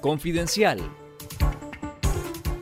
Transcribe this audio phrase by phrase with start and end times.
[0.00, 0.78] Confidencial.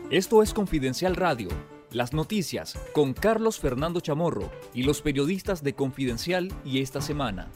[0.09, 1.49] Esto es Confidencial Radio,
[1.93, 7.51] las noticias con Carlos Fernando Chamorro y los periodistas de Confidencial y esta semana.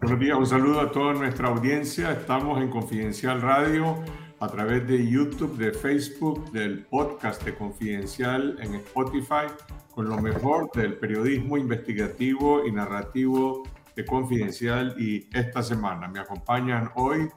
[0.00, 2.10] Buenos días, un saludo a toda nuestra audiencia.
[2.10, 4.02] Estamos en Confidencial Radio
[4.40, 9.46] a través de YouTube, de Facebook, del podcast de Confidencial en Spotify,
[9.92, 13.62] con lo mejor del periodismo investigativo y narrativo
[13.98, 16.06] de Confidencial y esta semana.
[16.06, 17.28] Me acompañan hoy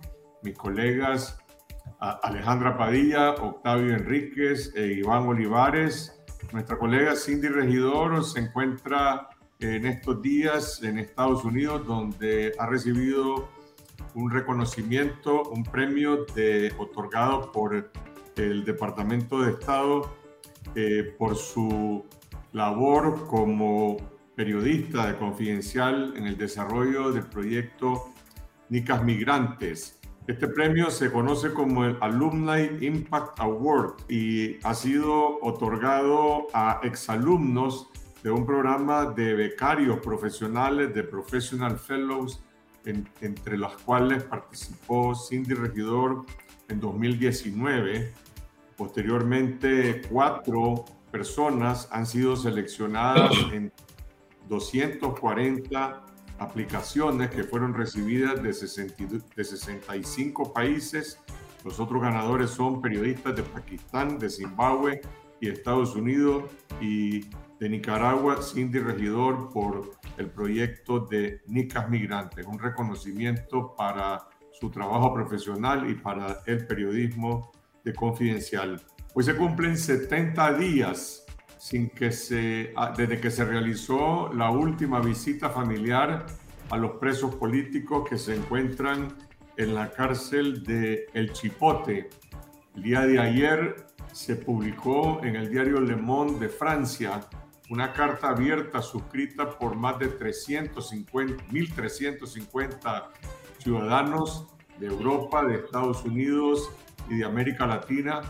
[0.44, 1.40] mis colegas
[2.00, 6.22] Alejandra Padilla, Octavio Enríquez e Iván Olivares.
[6.54, 9.28] Nuestra colega Cindy Regidor se encuentra
[9.60, 13.50] en estos días en Estados Unidos, donde ha recibido
[14.14, 17.92] un reconocimiento, un premio de, otorgado por
[18.36, 20.16] el Departamento de Estado
[20.76, 22.06] eh, por su
[22.52, 23.98] labor como
[24.42, 28.12] periodista de Confidencial en el desarrollo del proyecto
[28.70, 30.00] Nicas Migrantes.
[30.26, 37.90] Este premio se conoce como el Alumni Impact Award y ha sido otorgado a exalumnos
[38.24, 42.42] de un programa de becarios profesionales, de Professional Fellows,
[42.84, 46.26] entre los cuales participó Cindy Regidor
[46.68, 48.12] en 2019.
[48.76, 53.72] Posteriormente, cuatro personas han sido seleccionadas en
[54.52, 56.06] 240
[56.40, 58.50] aplicaciones que fueron recibidas de,
[59.36, 61.20] de 65 países.
[61.64, 65.00] Los otros ganadores son periodistas de Pakistán, de Zimbabue
[65.40, 67.22] y Estados Unidos y
[67.62, 75.14] de Nicaragua, Cindy Regidor, por el proyecto de Nicas Migrantes, un reconocimiento para su trabajo
[75.14, 77.54] profesional y para el periodismo
[77.86, 78.82] de Confidencial.
[79.14, 81.26] Hoy se cumplen 70 días
[81.62, 86.26] sin que se, ah, desde que se realizó la última visita familiar
[86.72, 89.10] a los presos políticos que se encuentran
[89.58, 92.10] en la cárcel de El Chipote.
[92.76, 93.76] El día de ayer
[94.12, 97.20] se publicó en el diario Le Monde de Francia
[97.70, 103.04] una carta abierta suscrita por más de 350, 1.350
[103.60, 104.48] ciudadanos
[104.80, 106.72] de Europa, de Estados Unidos
[107.08, 108.24] y de América Latina,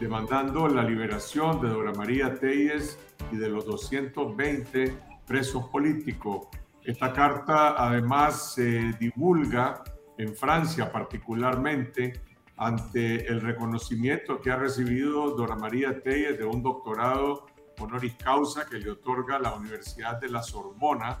[0.00, 2.98] demandando la liberación de Dora María Telles
[3.30, 4.94] y de los 220
[5.26, 6.48] presos políticos.
[6.84, 9.82] Esta carta además se divulga
[10.18, 12.20] en Francia particularmente
[12.56, 17.46] ante el reconocimiento que ha recibido Dora María Telles de un doctorado
[17.78, 21.18] honoris causa que le otorga la Universidad de la Sorbona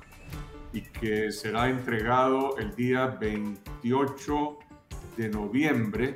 [0.72, 4.58] y que será entregado el día 28
[5.16, 6.14] de noviembre,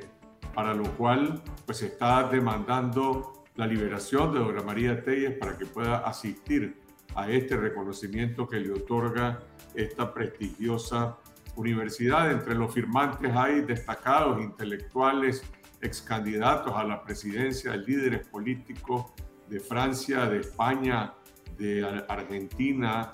[0.57, 5.97] para lo cual pues está demandando la liberación de Dora María Telles para que pueda
[5.97, 6.81] asistir
[7.13, 9.43] a este reconocimiento que le otorga
[9.75, 11.19] esta prestigiosa
[11.57, 12.31] universidad.
[12.31, 15.43] Entre los firmantes hay destacados intelectuales,
[15.79, 19.11] ex candidatos a la presidencia, líderes políticos
[19.47, 21.13] de Francia, de España,
[21.55, 23.11] de Argentina,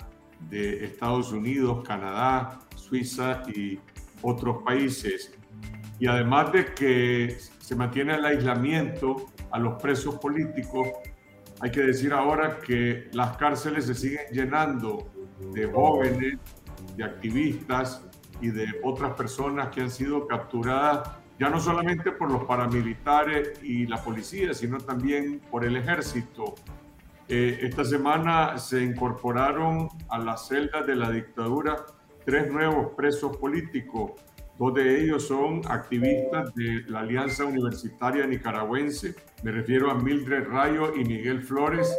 [0.48, 3.78] de Estados Unidos, Canadá, Suiza y
[4.22, 5.36] otros países.
[5.98, 10.88] Y además de que se mantiene el aislamiento a los presos políticos,
[11.60, 15.08] hay que decir ahora que las cárceles se siguen llenando
[15.52, 16.38] de jóvenes,
[16.96, 18.02] de activistas
[18.40, 23.86] y de otras personas que han sido capturadas ya no solamente por los paramilitares y
[23.86, 26.54] la policía, sino también por el ejército.
[27.28, 31.76] Eh, esta semana se incorporaron a las celdas de la dictadura
[32.24, 34.12] tres nuevos presos políticos.
[34.58, 39.16] Dos de ellos son activistas de la Alianza Universitaria Nicaragüense.
[39.42, 41.92] Me refiero a Mildred Rayo y Miguel Flores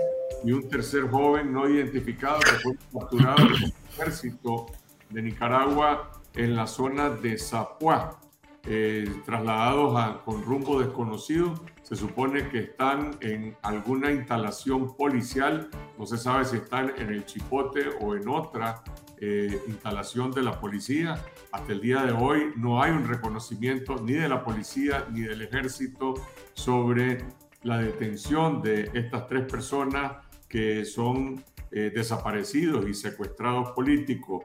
[0.43, 4.67] y un tercer joven no identificado que fue capturado por el ejército
[5.09, 8.19] de Nicaragua en la zona de Zapuá.
[8.67, 11.53] Eh, trasladados a, con rumbo desconocido.
[11.83, 15.69] Se supone que están en alguna instalación policial.
[15.99, 18.81] No se sabe si están en el Chipote o en otra
[19.25, 21.19] eh, instalación de la policía.
[21.51, 25.41] Hasta el día de hoy no hay un reconocimiento ni de la policía ni del
[25.41, 26.13] ejército
[26.53, 27.25] sobre
[27.63, 30.17] la detención de estas tres personas
[30.47, 34.43] que son eh, desaparecidos y secuestrados políticos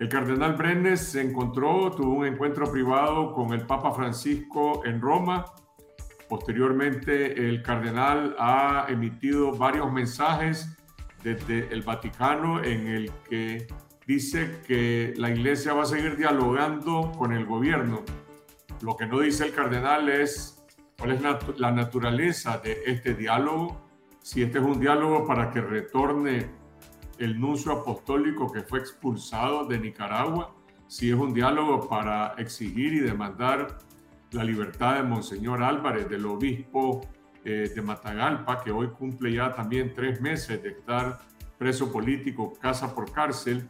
[0.00, 5.44] el cardenal Brenes se encontró, tuvo un encuentro privado con el Papa Francisco en Roma.
[6.28, 10.76] Posteriormente, el cardenal ha emitido varios mensajes
[11.24, 13.66] desde el Vaticano en el que
[14.08, 18.02] dice que la iglesia va a seguir dialogando con el gobierno.
[18.80, 20.64] Lo que no dice el cardenal es
[20.98, 21.20] cuál es
[21.58, 23.80] la naturaleza de este diálogo,
[24.22, 26.50] si este es un diálogo para que retorne
[27.18, 30.54] el nuncio apostólico que fue expulsado de Nicaragua
[30.88, 33.78] si es un diálogo para exigir y demandar
[34.30, 37.02] la libertad de Monseñor Álvarez, del obispo
[37.44, 41.18] eh, de Matagalpa, que hoy cumple ya también tres meses de estar
[41.58, 43.66] preso político, casa por cárcel,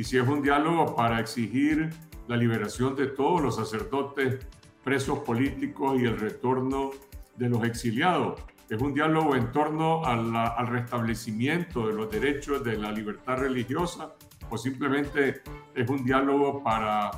[0.00, 1.90] y si es un diálogo para exigir
[2.26, 4.38] la liberación de todos los sacerdotes
[4.82, 6.92] presos políticos y el retorno
[7.36, 8.40] de los exiliados.
[8.70, 14.14] Es un diálogo en torno al restablecimiento de los derechos de la libertad religiosa
[14.48, 15.42] o simplemente
[15.74, 17.10] es un diálogo para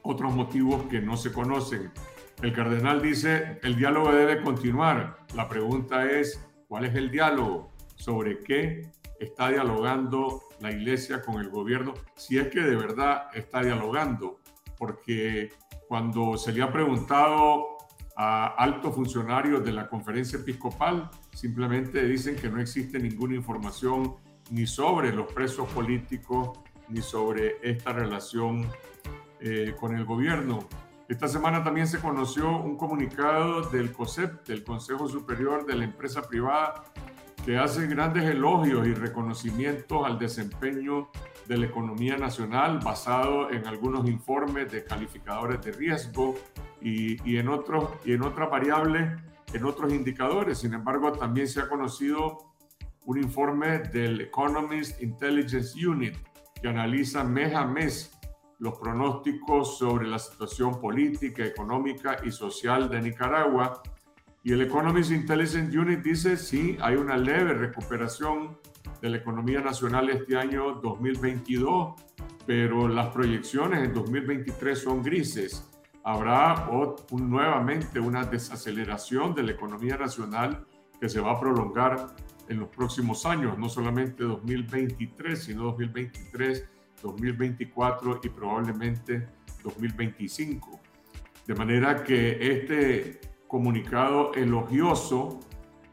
[0.00, 1.90] otros motivos que no se conocen.
[2.40, 5.18] El cardenal dice, el diálogo debe continuar.
[5.34, 7.70] La pregunta es, ¿cuál es el diálogo?
[7.96, 8.90] ¿Sobre qué
[9.22, 11.94] está dialogando la iglesia con el gobierno?
[12.16, 14.40] Si es que de verdad está dialogando,
[14.78, 15.50] porque
[15.88, 17.78] cuando se le ha preguntado
[18.16, 24.16] a altos funcionarios de la conferencia episcopal, simplemente dicen que no existe ninguna información
[24.50, 26.58] ni sobre los presos políticos,
[26.88, 28.68] ni sobre esta relación
[29.40, 30.68] eh, con el gobierno.
[31.08, 36.22] Esta semana también se conoció un comunicado del COSEP, del Consejo Superior de la Empresa
[36.22, 36.84] Privada,
[37.44, 41.08] que hace grandes elogios y reconocimientos al desempeño
[41.46, 46.36] de la economía nacional basado en algunos informes de calificadores de riesgo
[46.80, 49.10] y, y, en, otros, y en otras variables,
[49.52, 50.58] en otros indicadores.
[50.58, 52.52] Sin embargo, también se ha conocido
[53.04, 56.14] un informe del Economist Intelligence Unit
[56.60, 58.18] que analiza mes a mes
[58.60, 63.82] los pronósticos sobre la situación política, económica y social de Nicaragua.
[64.44, 68.58] Y el Economist Intelligence Unit dice, sí, hay una leve recuperación
[69.00, 71.94] de la economía nacional este año 2022,
[72.46, 75.68] pero las proyecciones en 2023 son grises.
[76.04, 76.68] Habrá
[77.12, 80.66] nuevamente una desaceleración de la economía nacional
[81.00, 82.14] que se va a prolongar
[82.48, 86.68] en los próximos años, no solamente 2023, sino 2023
[87.02, 89.28] 2024 y probablemente
[89.62, 90.80] 2025.
[91.46, 93.20] De manera que este
[93.52, 95.38] comunicado elogioso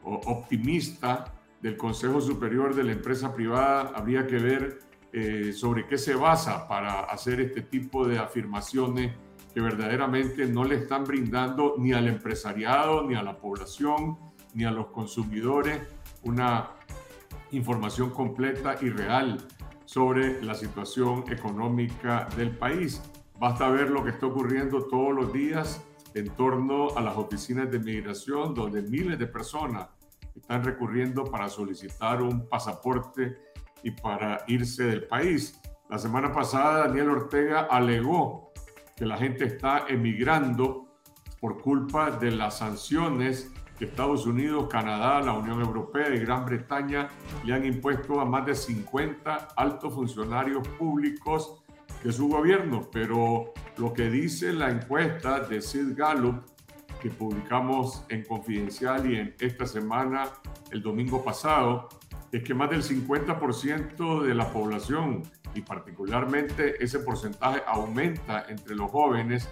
[0.02, 1.26] o optimista
[1.60, 4.78] del Consejo Superior de la Empresa Privada habría que ver
[5.12, 9.12] eh, sobre qué se basa para hacer este tipo de afirmaciones
[9.52, 14.16] que verdaderamente no le están brindando ni al empresariado, ni a la población,
[14.54, 15.82] ni a los consumidores
[16.22, 16.70] una
[17.50, 19.36] información completa y real
[19.84, 23.02] sobre la situación económica del país.
[23.38, 25.84] Basta ver lo que está ocurriendo todos los días
[26.14, 29.88] en torno a las oficinas de migración, donde miles de personas
[30.34, 33.38] están recurriendo para solicitar un pasaporte
[33.82, 35.60] y para irse del país.
[35.88, 38.52] La semana pasada Daniel Ortega alegó
[38.96, 40.86] que la gente está emigrando
[41.40, 43.50] por culpa de las sanciones
[43.84, 47.08] Estados Unidos, Canadá, la Unión Europea y Gran Bretaña
[47.44, 51.59] le han impuesto a más de 50 altos funcionarios públicos
[52.02, 52.88] de su gobierno.
[52.92, 56.44] Pero lo que dice la encuesta de Sid Gallup,
[57.00, 60.24] que publicamos en Confidencial y en esta semana,
[60.70, 61.88] el domingo pasado,
[62.30, 65.22] es que más del 50% de la población,
[65.54, 69.48] y particularmente ese porcentaje aumenta entre los jóvenes,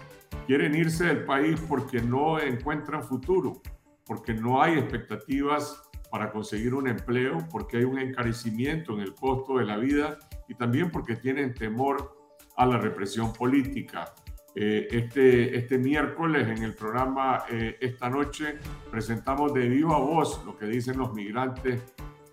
[0.47, 3.61] quieren irse del país porque no encuentran futuro
[4.09, 9.59] porque no hay expectativas para conseguir un empleo, porque hay un encarecimiento en el costo
[9.59, 10.17] de la vida
[10.47, 12.18] y también porque tienen temor
[12.59, 14.13] a la represión política.
[14.53, 18.57] Eh, este, este miércoles en el programa eh, Esta Noche
[18.91, 21.81] presentamos de viva voz lo que dicen los migrantes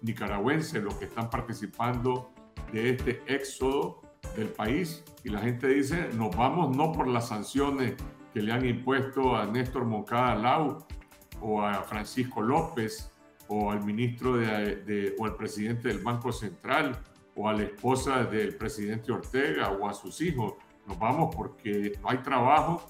[0.02, 2.32] nicaragüenses, los que están participando
[2.72, 4.02] de este éxodo
[4.36, 5.04] del país.
[5.22, 7.94] Y la gente dice, nos vamos no por las sanciones
[8.34, 10.86] que le han impuesto a Néstor Moncada Lau,
[11.40, 13.12] o a Francisco López
[13.48, 16.98] o al ministro de, o al presidente del Banco Central
[17.36, 20.54] o a la esposa del presidente Ortega o a sus hijos.
[20.86, 22.84] Nos vamos porque no hay trabajo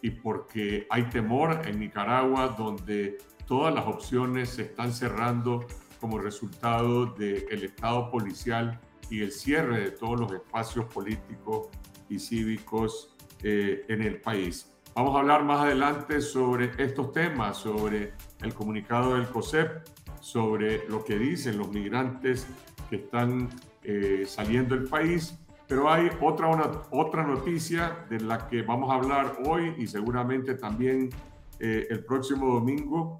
[0.00, 5.66] y porque hay temor en Nicaragua donde todas las opciones se están cerrando
[6.00, 11.68] como resultado del estado policial y el cierre de todos los espacios políticos
[12.08, 14.72] y cívicos eh, en el país.
[14.94, 18.12] Vamos a hablar más adelante sobre estos temas, sobre
[18.42, 19.86] el comunicado del COSEP,
[20.20, 22.46] sobre lo que dicen los migrantes
[22.90, 23.48] que están
[23.84, 25.38] eh, saliendo del país.
[25.66, 26.48] Pero hay otra,
[26.90, 31.10] otra noticia de la que vamos a hablar hoy y seguramente también
[31.58, 33.18] eh, el próximo domingo.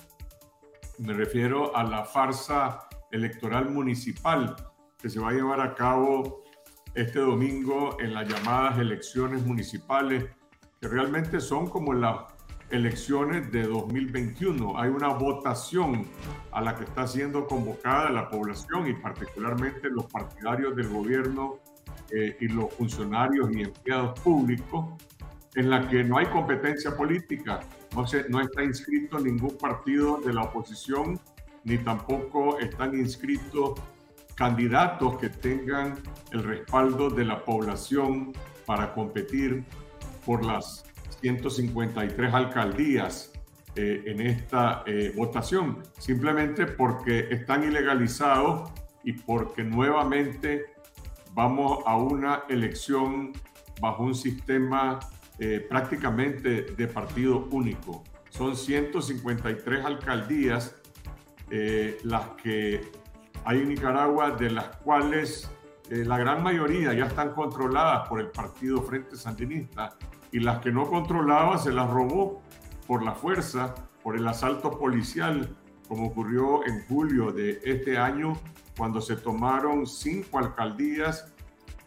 [0.99, 4.57] Me refiero a la farsa electoral municipal
[4.99, 6.42] que se va a llevar a cabo
[6.95, 10.25] este domingo en las llamadas elecciones municipales
[10.81, 12.25] que realmente son como las
[12.73, 14.81] elecciones de 2021.
[14.81, 16.07] Hay una votación
[16.50, 21.59] a la que está siendo convocada la población y particularmente los partidarios del gobierno
[22.11, 24.87] eh, y los funcionarios y empleados públicos,
[25.55, 27.61] en la que no hay competencia política,
[27.95, 31.21] no, se, no está inscrito ningún partido de la oposición,
[31.64, 33.79] ni tampoco están inscritos
[34.35, 35.99] candidatos que tengan
[36.33, 38.33] el respaldo de la población
[38.64, 39.62] para competir
[40.25, 40.85] por las
[41.23, 43.33] 153 alcaldías
[43.76, 48.71] eh, en esta eh, votación, simplemente porque están ilegalizados
[49.05, 50.67] y porque nuevamente
[51.33, 53.33] vamos a una elección
[53.81, 54.99] bajo un sistema
[55.38, 58.05] eh, prácticamente de partido único.
[58.29, 60.76] Son 153 alcaldías
[62.05, 62.81] las que
[63.45, 65.50] hay en Nicaragua, de las cuales
[65.91, 69.95] la gran mayoría ya están controladas por el partido Frente Sandinista
[70.33, 72.43] y las que no controlaba se las robó
[72.87, 75.55] por la fuerza, por el asalto policial,
[75.87, 78.33] como ocurrió en julio de este año,
[78.77, 81.33] cuando se tomaron cinco alcaldías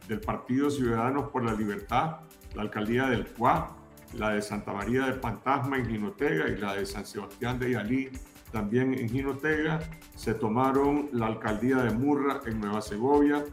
[0.08, 2.18] del Partido Ciudadanos por la Libertad,
[2.54, 3.76] la alcaldía del Cuá,
[4.14, 8.10] la de Santa María de Fantasma en Jinotega y la de San Sebastián de Yalí
[8.52, 9.82] también en Jinotega.
[10.16, 13.44] Se tomaron la alcaldía de Murra en Nueva Segovia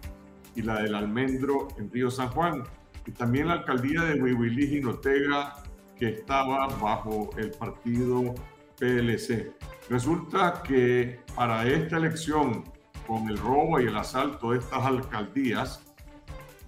[0.54, 2.62] y la del Almendro en Río San Juan
[3.06, 5.54] y también la alcaldía de Huihuilí Jinotega,
[5.96, 8.34] que estaba bajo el partido
[8.78, 9.52] PLC.
[9.88, 12.64] Resulta que para esta elección,
[13.06, 15.82] con el robo y el asalto de estas alcaldías,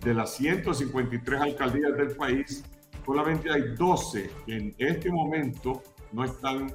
[0.00, 2.64] de las 153 alcaldías del país,
[3.04, 6.72] solamente hay 12 que en este momento no están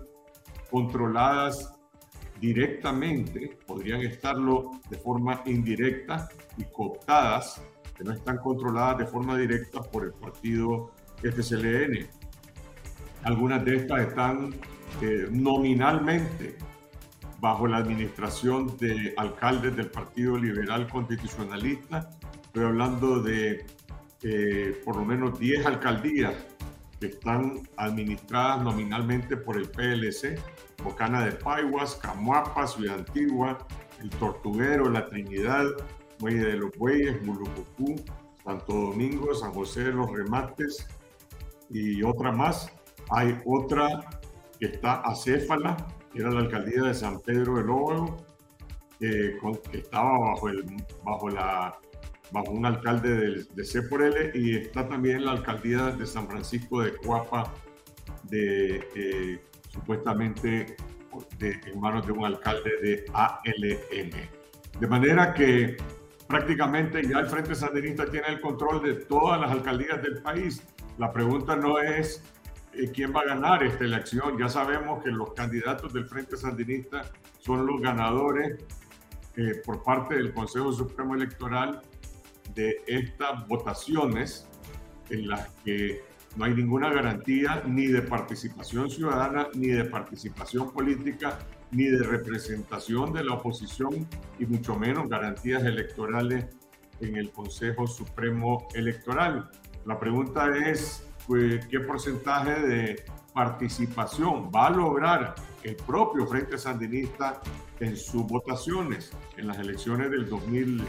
[0.72, 1.74] controladas
[2.40, 7.62] directamente, podrían estarlo de forma indirecta y cooptadas
[8.04, 10.92] no están controladas de forma directa por el partido
[11.22, 12.08] FCLN.
[13.24, 14.56] Algunas de estas están
[15.02, 16.58] eh, nominalmente
[17.40, 22.10] bajo la administración de alcaldes del Partido Liberal Constitucionalista.
[22.44, 23.66] Estoy hablando de
[24.24, 26.34] eh, por lo menos 10 alcaldías
[27.00, 30.38] que están administradas nominalmente por el PLC,
[30.84, 33.58] Bocana de Paiguas, Camuapa, Ciudad Antigua,
[34.02, 35.66] El Tortuguero, La Trinidad,
[36.20, 37.96] Muelle de los Bueyes, Mulucucú,
[38.44, 40.88] Santo Domingo, San José de los Remates
[41.70, 42.72] y otra más.
[43.10, 43.88] Hay otra
[44.60, 45.78] que está acéfala,
[46.12, 48.18] que era la alcaldía de San Pedro del Óvalo,
[49.00, 49.38] que
[49.74, 50.66] estaba bajo, el,
[51.04, 51.78] bajo, la,
[52.32, 53.82] bajo un alcalde de, de C
[54.34, 57.54] y está también la alcaldía de San Francisco de Cuapa,
[58.24, 60.76] de, eh, supuestamente
[61.38, 64.12] de, en manos de un alcalde de ALN.
[64.80, 65.78] De manera que
[66.30, 70.62] prácticamente ya el Frente Sandinista tiene el control de todas las alcaldías del país.
[71.00, 72.24] La pregunta no es
[72.74, 74.38] eh, quién va a ganar esta elección.
[74.38, 77.02] Ya sabemos que los candidatos del Frente Sandinista
[77.40, 78.64] son los ganadores
[79.38, 81.82] eh, por parte del Consejo Supremo Electoral
[82.54, 84.48] de estas votaciones
[85.10, 86.04] en las que
[86.36, 91.40] no hay ninguna garantía ni de participación ciudadana ni de participación política
[91.72, 94.08] ni de representación de la oposición
[94.40, 96.46] y mucho menos garantías electorales
[97.00, 99.50] en el Consejo Supremo Electoral.
[99.86, 107.42] La pregunta es, pues, ¿qué porcentaje de participación va a lograr el propio Frente Sandinista
[107.80, 110.84] en sus votaciones en las elecciones del 2000,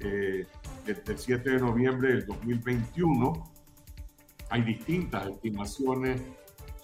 [0.00, 0.46] eh,
[0.86, 3.50] del 7 de noviembre del 2021?
[4.50, 6.22] Hay distintas estimaciones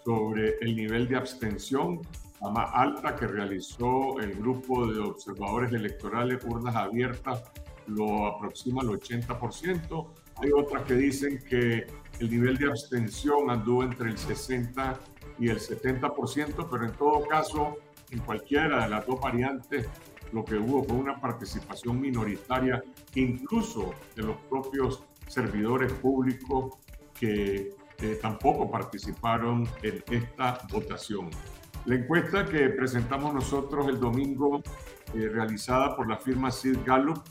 [0.05, 2.01] sobre el nivel de abstención
[2.41, 7.43] la más alta que realizó el grupo de observadores electorales urnas abiertas
[7.87, 10.07] lo aproxima al 80%.
[10.37, 11.87] Hay otras que dicen que
[12.21, 14.99] el nivel de abstención anduvo entre el 60
[15.39, 17.77] y el 70%, pero en todo caso,
[18.11, 19.89] en cualquiera de las dos variantes,
[20.33, 22.83] lo que hubo fue una participación minoritaria,
[23.15, 26.75] incluso de los propios servidores públicos
[27.19, 31.31] que eh, tampoco participaron en esta votación.
[31.87, 34.61] La encuesta que presentamos nosotros el domingo,
[35.15, 37.23] eh, realizada por la firma Sid Gallup,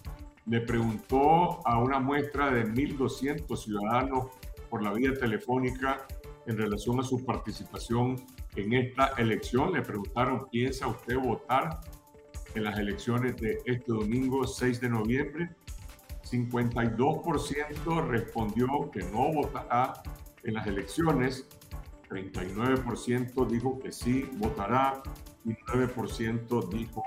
[0.46, 4.28] le preguntó a una muestra de 1.200 ciudadanos
[4.70, 6.08] por la vía telefónica
[6.48, 8.16] en relación a su participación
[8.56, 9.74] en esta elección.
[9.74, 11.82] Le preguntaron, ¿piensa usted votar
[12.54, 15.50] en las elecciones de este domingo 6 de noviembre?
[16.24, 20.02] 52% respondió que no votará
[20.46, 21.46] en las elecciones
[22.16, 25.02] 39% dijo que sí votará
[25.44, 27.04] y 9% dijo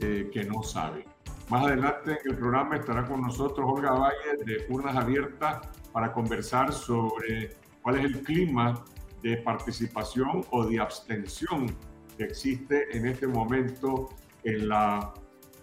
[0.00, 1.04] eh, que no sabe.
[1.50, 6.72] Más adelante en el programa estará con nosotros Olga Valle de Urnas Abiertas para conversar
[6.72, 8.82] sobre cuál es el clima
[9.22, 11.76] de participación o de abstención
[12.16, 14.08] que existe en este momento
[14.44, 15.12] en, la,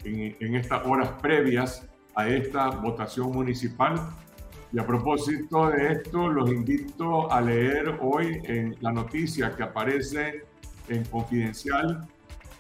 [0.04, 3.96] en, en estas horas previas a esta votación municipal
[4.74, 10.44] Y a propósito de esto, los invito a leer hoy en la noticia que aparece
[10.90, 12.08] en Confidencial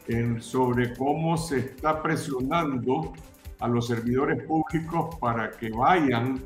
[0.07, 3.13] en, sobre cómo se está presionando
[3.59, 6.41] a los servidores públicos para que vayan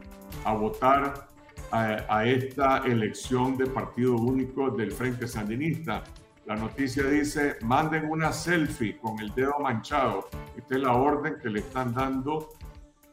[0.45, 1.27] a votar
[1.71, 6.03] a, esta elección de partido único del Frente Sandinista.
[6.45, 10.27] La noticia dice, manden una selfie con el dedo manchado.
[10.57, 12.49] Esta es la orden que le están dando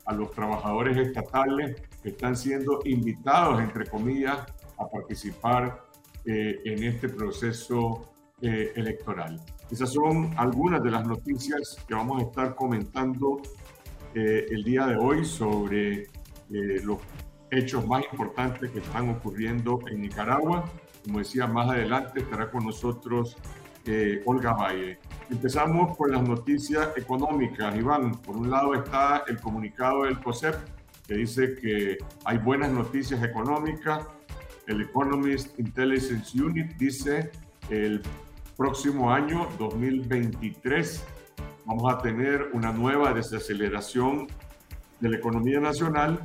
[0.06, 4.38] a los trabajadores estatales que están siendo invitados, entre comillas,
[4.78, 5.84] a participar
[6.24, 9.40] eh, en este proceso eh, electoral.
[9.70, 13.40] Esas son algunas de las noticias que vamos a estar comentando
[14.14, 16.06] eh, el día de hoy sobre
[16.50, 16.98] los
[17.50, 20.64] hechos más importantes que están ocurriendo en Nicaragua.
[21.04, 23.36] Como decía, más adelante estará con nosotros
[24.24, 24.98] Olga Valle.
[25.30, 27.76] Empezamos con las noticias económicas.
[27.76, 30.56] Iván, por un lado está el comunicado del COSEP
[31.08, 31.96] que dice que
[32.26, 34.06] hay buenas noticias económicas.
[34.66, 37.30] El Economist Intelligence Unit dice
[37.70, 38.02] el
[38.58, 41.06] próximo año, 2023,
[41.64, 44.26] vamos a tener una nueva desaceleración
[45.00, 46.20] de la economía nacional.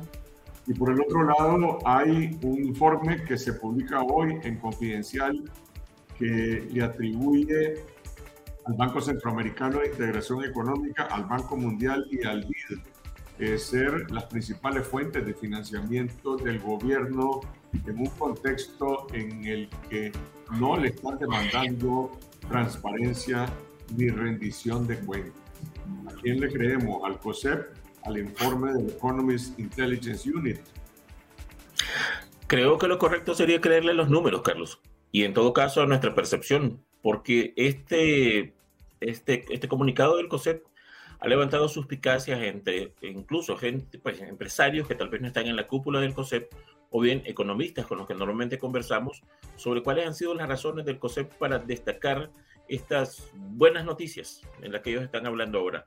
[0.66, 5.50] Y por el otro lado, hay un informe que se publica hoy en Confidencial
[6.18, 7.74] que le atribuye
[8.66, 12.93] al Banco Centroamericano de Integración Económica, al Banco Mundial y al BID
[13.38, 17.40] eh, ser las principales fuentes de financiamiento del gobierno
[17.72, 20.12] en un contexto en el que
[20.58, 22.12] no le están demandando
[22.48, 23.46] transparencia
[23.96, 25.32] ni rendición de cuentas.
[26.06, 27.02] ¿A quién le creemos?
[27.04, 27.66] ¿Al COSEP?
[28.04, 30.58] ¿Al informe del Economist Intelligence Unit?
[32.46, 34.80] Creo que lo correcto sería creerle los números, Carlos.
[35.10, 38.54] Y en todo caso a nuestra percepción, porque este,
[39.00, 40.64] este, este comunicado del COSEP
[41.20, 45.66] ha levantado suspicacias entre incluso gente, pues, empresarios que tal vez no están en la
[45.66, 46.52] cúpula del COSEP
[46.90, 49.22] o bien economistas con los que normalmente conversamos
[49.56, 52.30] sobre cuáles han sido las razones del COSEP para destacar
[52.68, 55.86] estas buenas noticias en las que ellos están hablando ahora.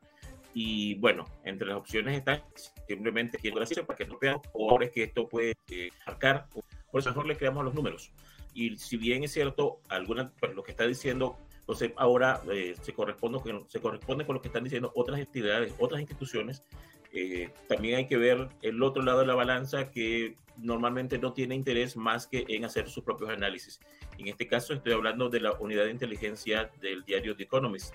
[0.54, 2.42] Y bueno, entre las opciones están
[2.88, 6.48] simplemente quiero decir para que no vean o es que esto puede eh, marcar,
[6.92, 8.12] por eso mejor le creamos los números.
[8.54, 11.38] Y si bien es cierto, alguna, pues, lo que está diciendo
[11.68, 16.00] entonces, ahora eh, se, corresponde, se corresponde con lo que están diciendo otras entidades, otras
[16.00, 16.64] instituciones.
[17.12, 21.56] Eh, también hay que ver el otro lado de la balanza que normalmente no tiene
[21.56, 23.82] interés más que en hacer sus propios análisis.
[24.18, 27.94] En este caso estoy hablando de la unidad de inteligencia del diario The Economist.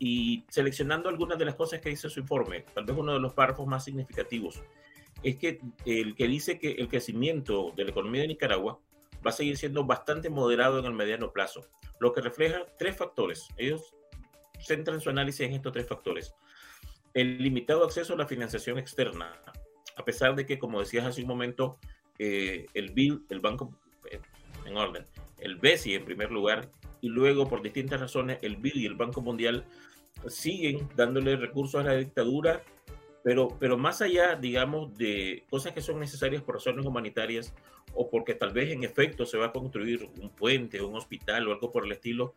[0.00, 3.32] Y seleccionando algunas de las cosas que dice su informe, tal vez uno de los
[3.32, 4.60] párrafos más significativos,
[5.22, 8.80] es que el que dice que el crecimiento de la economía de Nicaragua
[9.24, 11.66] va a seguir siendo bastante moderado en el mediano plazo,
[12.00, 13.48] lo que refleja tres factores.
[13.56, 13.94] Ellos
[14.60, 16.34] centran su análisis en estos tres factores.
[17.14, 19.40] El limitado acceso a la financiación externa,
[19.96, 21.78] a pesar de que, como decías hace un momento,
[22.18, 23.74] eh, el BIL, el Banco,
[24.10, 24.20] eh,
[24.64, 25.06] en orden,
[25.38, 29.20] el BESI en primer lugar, y luego por distintas razones el BIL y el Banco
[29.20, 29.64] Mundial
[30.26, 32.62] siguen dándole recursos a la dictadura,
[33.22, 37.54] pero, pero más allá, digamos, de cosas que son necesarias por razones humanitarias
[37.94, 41.52] o porque tal vez en efecto se va a construir un puente, un hospital o
[41.52, 42.34] algo por el estilo,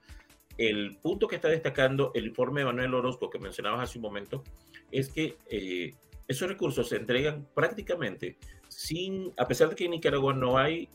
[0.57, 4.43] el punto que está destacando el informe de Manuel Orozco que mencionabas hace un momento
[4.91, 5.95] es que eh,
[6.27, 8.37] esos recursos se entregan prácticamente
[8.67, 10.89] sin, a pesar de que en Nicaragua no hay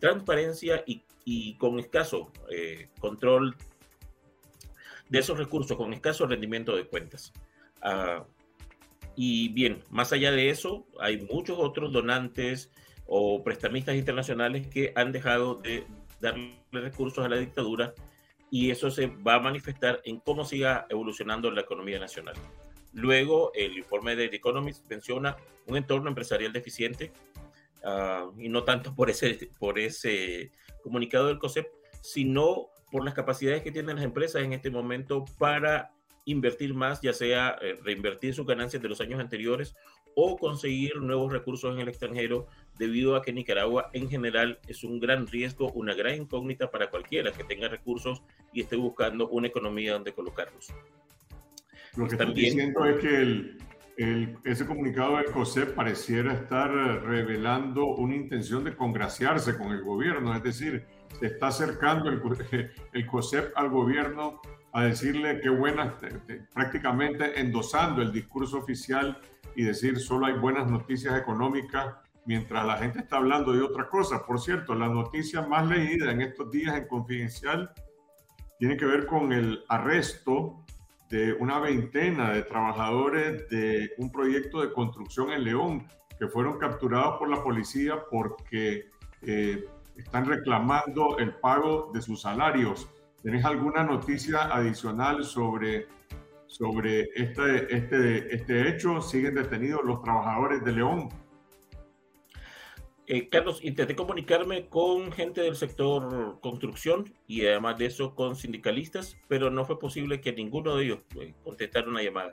[0.00, 3.56] transparencia y, y con escaso eh, control
[5.08, 7.32] de esos recursos, con escaso rendimiento de cuentas.
[7.82, 8.24] Ah,
[9.14, 12.72] y bien, más allá de eso, hay muchos otros donantes,
[13.14, 15.86] o prestamistas internacionales que han dejado de
[16.18, 17.92] darle recursos a la dictadura
[18.50, 22.34] y eso se va a manifestar en cómo siga evolucionando la economía nacional.
[22.94, 27.12] Luego, el informe de The Economist menciona un entorno empresarial deficiente
[27.84, 30.50] ah, y no tanto por ese, por ese
[30.82, 31.66] comunicado del COSEP,
[32.00, 35.92] sino por las capacidades que tienen las empresas en este momento para
[36.24, 39.74] invertir más, ya sea eh, reinvertir sus ganancias de los años anteriores
[40.14, 42.46] o conseguir nuevos recursos en el extranjero
[42.78, 47.32] debido a que Nicaragua en general es un gran riesgo, una gran incógnita para cualquiera
[47.32, 50.72] que tenga recursos y esté buscando una economía donde colocarlos.
[51.96, 53.16] Lo que También, estoy diciendo es que
[53.96, 60.34] el, ese comunicado del COSEP pareciera estar revelando una intención de congraciarse con el gobierno,
[60.34, 60.84] es decir,
[61.18, 62.20] se está acercando el,
[62.92, 64.40] el COSEP al gobierno
[64.72, 65.94] a decirle qué buenas,
[66.54, 69.18] prácticamente endosando el discurso oficial
[69.54, 74.24] y decir solo hay buenas noticias económicas mientras la gente está hablando de otra cosa.
[74.24, 77.72] Por cierto, la noticia más leída en estos días en Confidencial
[78.58, 80.64] tiene que ver con el arresto
[81.10, 85.86] de una veintena de trabajadores de un proyecto de construcción en León,
[86.18, 88.88] que fueron capturados por la policía porque
[89.22, 89.64] eh,
[89.96, 92.88] están reclamando el pago de sus salarios.
[93.22, 95.86] ¿Tenés alguna noticia adicional sobre,
[96.46, 99.02] sobre este, este, este hecho?
[99.02, 101.08] ¿Siguen detenidos los trabajadores de León?
[103.08, 109.16] Eh, Carlos, intenté comunicarme con gente del sector construcción y además de eso con sindicalistas,
[109.28, 112.32] pero no fue posible que ninguno de ellos eh, contestara una llamada.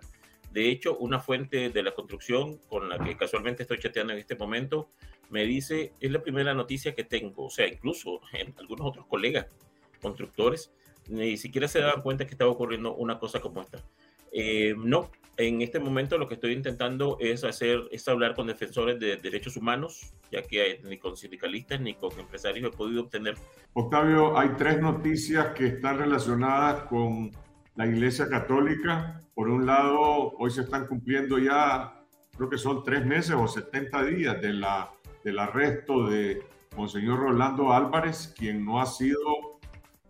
[0.51, 4.35] De hecho, una fuente de la construcción con la que casualmente estoy chateando en este
[4.35, 4.89] momento
[5.29, 9.47] me dice, es la primera noticia que tengo, o sea, incluso en algunos otros colegas
[10.01, 10.71] constructores
[11.07, 13.83] ni siquiera se daban cuenta que estaba ocurriendo una cosa como esta.
[14.31, 18.99] Eh, no, en este momento lo que estoy intentando es hacer, es hablar con defensores
[18.99, 23.35] de derechos humanos, ya que ni con sindicalistas ni con empresarios he podido obtener.
[23.71, 27.31] Octavio, hay tres noticias que están relacionadas con
[27.75, 29.23] la Iglesia Católica.
[29.33, 32.03] Por un lado, hoy se están cumpliendo ya,
[32.35, 34.91] creo que son tres meses o 70 días de la,
[35.23, 36.43] del arresto de
[36.75, 39.17] Monseñor Rolando Álvarez, quien no ha sido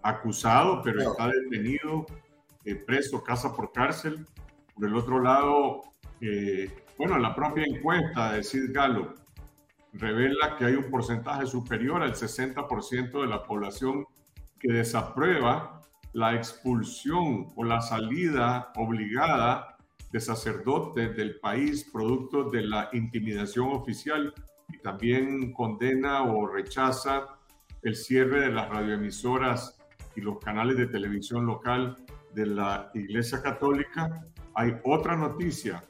[0.01, 2.07] acusado, pero está detenido,
[2.65, 4.25] eh, preso, casa por cárcel.
[4.79, 5.83] Por el otro lado,
[6.21, 9.19] eh, bueno, la propia encuesta de Sid Gallup
[9.91, 14.05] revela que hay un porcentaje superior al 60% de la población
[14.57, 15.81] que desaprueba
[16.13, 19.77] la expulsión o la salida obligada
[20.13, 24.33] de sacerdotes del país producto de la intimidación oficial
[24.69, 27.25] y también condena o rechaza
[27.81, 29.77] el cierre de las radioemisoras
[30.15, 31.97] y los canales de televisión local
[32.33, 34.25] de la Iglesia Católica.
[34.55, 35.83] Hay otra noticia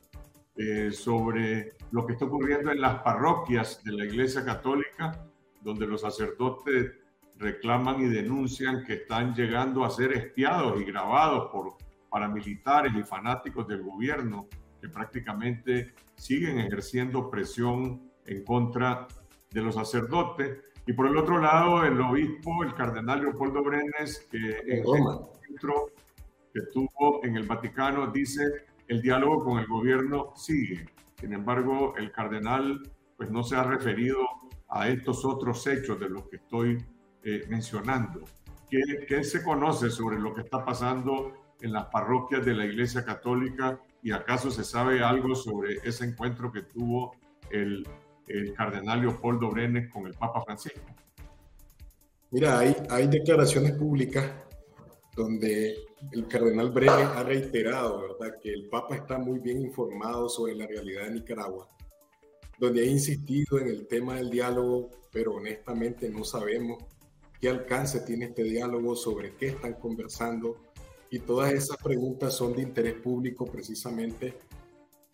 [0.55, 5.25] eh, sobre lo que está ocurriendo en las parroquias de la Iglesia Católica,
[5.61, 6.91] donde los sacerdotes
[7.37, 11.77] reclaman y denuncian que están llegando a ser espiados y grabados por
[12.09, 14.47] paramilitares y fanáticos del gobierno
[14.81, 19.07] que prácticamente siguen ejerciendo presión en contra
[19.51, 20.57] de los sacerdotes.
[20.85, 25.91] Y por el otro lado, el obispo, el cardenal Leopoldo Brenes, que en encuentro
[26.53, 28.41] que tuvo en el Vaticano, dice,
[28.87, 30.85] el diálogo con el gobierno sigue.
[31.19, 32.81] Sin embargo, el cardenal
[33.17, 34.19] pues no se ha referido
[34.69, 36.77] a estos otros hechos de los que estoy
[37.23, 38.21] eh, mencionando.
[38.69, 43.03] ¿Qué, ¿Qué se conoce sobre lo que está pasando en las parroquias de la Iglesia
[43.03, 47.15] Católica y acaso se sabe algo sobre ese encuentro que tuvo
[47.51, 47.85] el
[48.29, 50.79] el cardenal Leopoldo Brenes con el Papa Francisco?
[52.31, 54.31] Mira, hay, hay declaraciones públicas
[55.19, 55.75] donde
[56.13, 60.65] el cardenal Brenes ha reiterado, ¿verdad?, que el Papa está muy bien informado sobre la
[60.65, 61.67] realidad de Nicaragua,
[62.57, 66.81] donde ha insistido en el tema del diálogo, pero honestamente no sabemos
[67.41, 70.55] qué alcance tiene este diálogo, sobre qué están conversando,
[71.09, 74.35] y todas esas preguntas son de interés público precisamente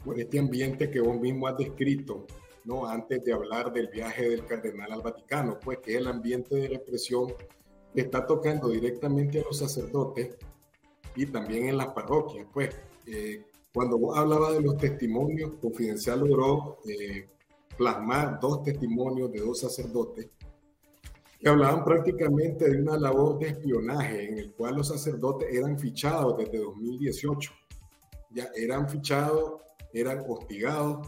[0.04, 2.28] por este ambiente que vos mismo has descrito,
[2.64, 2.86] ¿no?
[2.86, 6.68] Antes de hablar del viaje del cardenal al Vaticano, pues que es el ambiente de
[6.68, 7.34] represión
[8.02, 10.38] está tocando directamente a los sacerdotes
[11.16, 12.48] y también en las parroquias.
[12.54, 17.30] Pues eh, cuando vos hablabas de los testimonios, Confidencial logró eh,
[17.78, 20.30] plasmar dos testimonios de dos sacerdotes
[21.40, 26.38] que hablaban prácticamente de una labor de espionaje en el cual los sacerdotes eran fichados
[26.38, 27.52] desde 2018.
[28.32, 29.62] Ya eran fichados,
[29.94, 31.08] eran hostigados,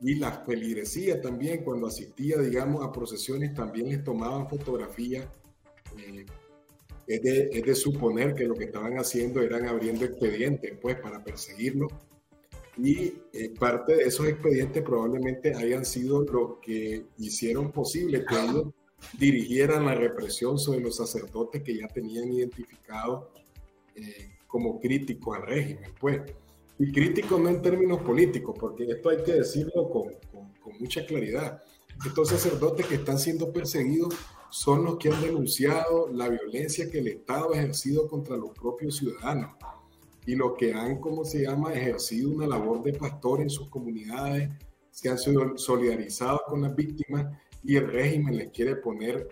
[0.00, 5.26] y la feligresía también, cuando asistía, digamos, a procesiones, también les tomaban fotografías.
[5.98, 6.26] Eh,
[7.06, 11.22] es, de, es, de, suponer que lo que estaban haciendo eran abriendo expedientes, pues, para
[11.24, 11.88] perseguirlo.
[12.76, 18.68] Y eh, parte de esos expedientes probablemente hayan sido los que hicieron posible que ellos
[19.18, 23.32] dirigieran la represión sobre los sacerdotes que ya tenían identificado
[23.94, 26.20] eh, como críticos al régimen, pues
[26.80, 31.60] y crítico no en términos políticos, porque esto hay que decirlo con, con, mucha claridad.
[32.06, 34.14] Estos sacerdotes que están siendo perseguidos
[34.50, 38.96] son los que han denunciado la violencia que el Estado ha ejercido contra los propios
[38.96, 39.50] ciudadanos
[40.26, 44.50] y los que han, como se llama?, ejercido una labor de pastor en sus comunidades,
[44.90, 47.26] se han solidarizado con las víctimas
[47.62, 49.28] y el régimen les quiere poner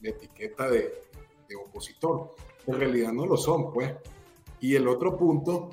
[0.00, 0.92] la etiqueta de,
[1.64, 2.34] opositor.
[2.66, 3.92] En realidad no lo son, pues.
[4.60, 5.70] Y el otro punto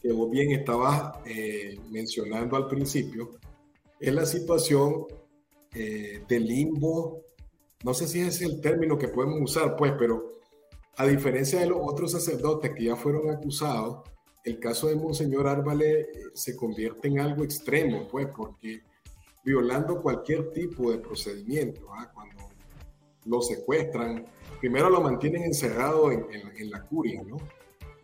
[0.00, 3.32] que vos bien estabas eh, mencionando al principio,
[3.98, 5.06] es la situación
[5.74, 7.20] eh, de limbo,
[7.84, 10.32] no sé si ese es el término que podemos usar, pues, pero
[10.96, 14.00] a diferencia de los otros sacerdotes que ya fueron acusados,
[14.44, 18.82] el caso de Monseñor Árvale eh, se convierte en algo extremo, pues, porque
[19.44, 22.10] violando cualquier tipo de procedimiento, ¿ah?
[22.12, 22.50] cuando
[23.26, 24.26] lo secuestran,
[24.60, 27.38] primero lo mantienen encerrado en, en, la curia, ¿no?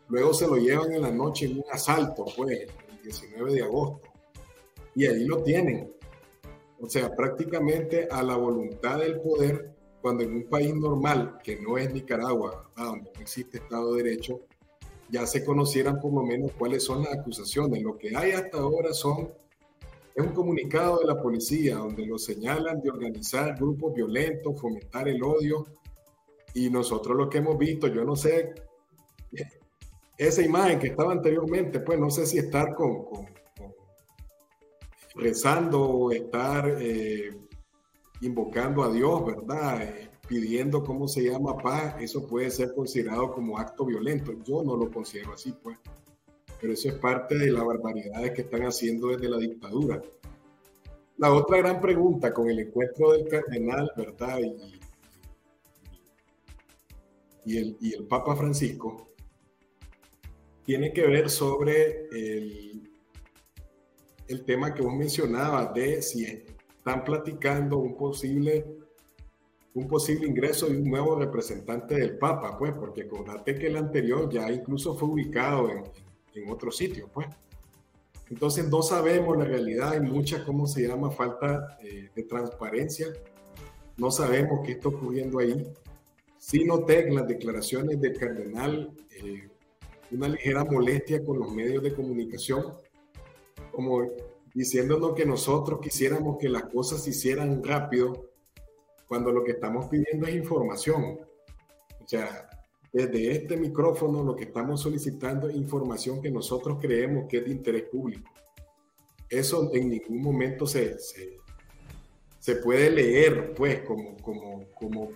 [0.09, 4.09] Luego se lo llevan en la noche en un asalto, pues, el 19 de agosto.
[4.95, 5.96] Y ahí lo tienen.
[6.81, 11.79] O sea, prácticamente a la voluntad del poder, cuando en un país normal, que no
[11.79, 14.41] es Nicaragua, donde no existe Estado de Derecho,
[15.09, 17.83] ya se conocieran por lo menos cuáles son las acusaciones.
[17.83, 19.33] Lo que hay hasta ahora son
[20.15, 25.23] es un comunicado de la policía donde lo señalan de organizar grupos violentos, fomentar el
[25.23, 25.67] odio.
[26.55, 28.55] Y nosotros lo que hemos visto, yo no sé,
[30.19, 33.27] esa imagen que estaba anteriormente, pues no sé si estar con,
[35.17, 37.35] rezando estar eh,
[38.21, 39.83] invocando a Dios, ¿verdad?
[39.83, 41.57] Eh, pidiendo, ¿cómo se llama?
[41.57, 44.33] Paz, eso puede ser considerado como acto violento.
[44.45, 45.79] Yo no lo considero así, pues
[46.61, 50.01] pero eso es parte de las barbaridades que están haciendo desde la dictadura.
[51.19, 54.39] La otra gran pregunta con el encuentro del cardenal, ¿verdad?
[57.45, 59.09] Y, el, y el Papa Francisco
[60.65, 62.86] tiene que ver sobre el,
[64.29, 68.65] el tema que vos mencionabas de si están platicando un posible
[69.75, 74.27] un posible ingreso de un nuevo representante del Papa, pues, porque acordate que el anterior
[74.33, 75.83] ya incluso fue ubicado en,
[76.35, 77.27] en otro sitio, pues.
[78.31, 83.09] Entonces no sabemos la realidad, hay mucha, ¿cómo se llama?, falta eh, de transparencia.
[83.99, 85.71] No sabemos qué está ocurriendo ahí.
[86.39, 89.49] Sí noté en las declaraciones del cardenal eh,
[90.11, 92.75] una ligera molestia con los medios de comunicación,
[93.77, 94.11] como
[94.55, 98.31] diciéndonos que nosotros quisiéramos que las cosas se hicieran rápido,
[99.07, 101.21] cuando lo que estamos pidiendo es información.
[102.03, 102.49] O sea,
[102.91, 107.51] desde este micrófono lo que estamos solicitando es información que nosotros creemos que es de
[107.51, 108.33] interés público.
[109.29, 110.97] Eso en ningún momento se,
[112.39, 115.11] se, puede leer pues como, como, como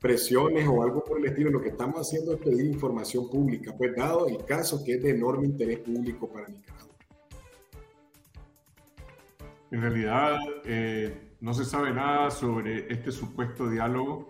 [0.00, 1.50] presiones o algo por el estilo.
[1.50, 5.10] Lo que estamos haciendo es pedir información pública, pues dado el caso que es de
[5.10, 6.91] enorme interés público para Nicaragua.
[9.72, 14.28] En realidad, eh, no se sabe nada sobre este supuesto diálogo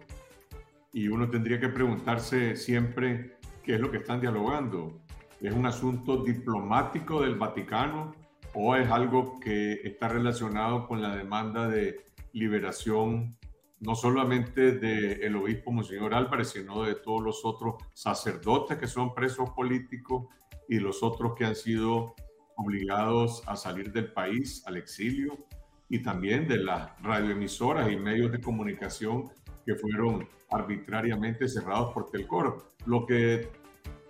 [0.92, 5.00] y uno tendría que preguntarse siempre qué es lo que están dialogando.
[5.40, 8.14] ¿Es un asunto diplomático del Vaticano
[8.54, 13.36] o es algo que está relacionado con la demanda de liberación
[13.80, 19.50] no solamente del obispo Monseñor Álvarez, sino de todos los otros sacerdotes que son presos
[19.50, 20.28] políticos
[20.68, 22.14] y los otros que han sido
[22.62, 25.46] obligados a salir del país, al exilio,
[25.88, 29.30] y también de las radioemisoras y medios de comunicación
[29.66, 32.72] que fueron arbitrariamente cerrados por Telcor.
[32.86, 33.50] Lo que,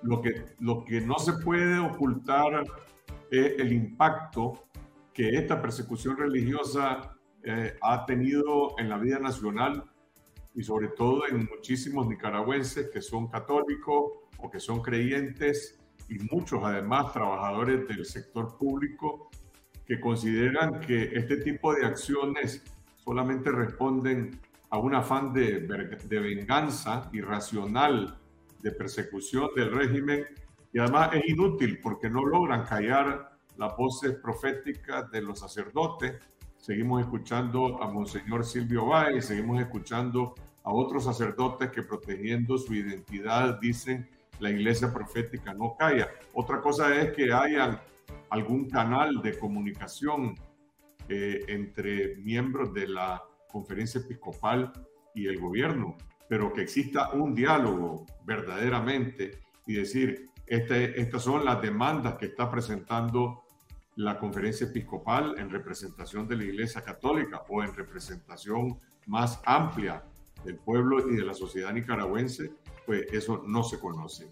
[0.03, 2.65] lo que, lo que no se puede ocultar
[3.31, 4.65] es el impacto
[5.13, 9.85] que esta persecución religiosa eh, ha tenido en la vida nacional
[10.55, 16.61] y sobre todo en muchísimos nicaragüenses que son católicos o que son creyentes y muchos
[16.63, 19.31] además trabajadores del sector público
[19.87, 22.63] que consideran que este tipo de acciones
[22.97, 24.39] solamente responden
[24.71, 28.19] a un afán de, de venganza irracional,
[28.63, 30.25] de persecución del régimen,
[30.73, 36.15] y además es inútil porque no logran callar las voces proféticas de los sacerdotes.
[36.57, 40.35] Seguimos escuchando a Monseñor Silvio Báez, seguimos escuchando
[40.65, 44.09] a otros sacerdotes que protegiendo su identidad dicen
[44.43, 46.11] la iglesia profética no calla.
[46.35, 47.81] Otra cosa es que haya
[48.29, 50.35] algún canal de comunicación
[51.09, 54.73] eh, entre miembros de la conferencia episcopal
[55.15, 55.97] y el gobierno,
[56.29, 62.51] pero que exista un diálogo verdaderamente y decir, este, estas son las demandas que está
[62.51, 63.45] presentando
[63.97, 70.03] la conferencia episcopal en representación de la Iglesia Católica o en representación más amplia
[70.45, 72.51] del pueblo y de la sociedad nicaragüense,
[72.87, 74.29] pues eso no se conoce.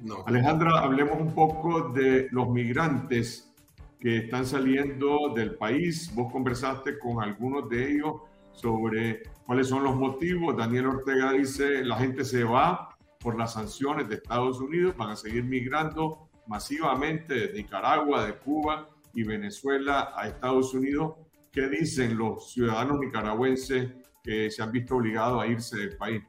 [0.00, 0.24] No.
[0.26, 3.52] Alejandra, hablemos un poco de los migrantes
[3.98, 6.10] que están saliendo del país.
[6.14, 8.14] Vos conversaste con algunos de ellos
[8.52, 10.56] sobre cuáles son los motivos.
[10.56, 15.16] Daniel Ortega dice, la gente se va por las sanciones de Estados Unidos, van a
[15.16, 21.16] seguir migrando masivamente de Nicaragua, de Cuba y Venezuela a Estados Unidos.
[21.52, 23.90] ¿Qué dicen los ciudadanos nicaragüenses
[24.22, 26.22] que se han visto obligados a irse del país?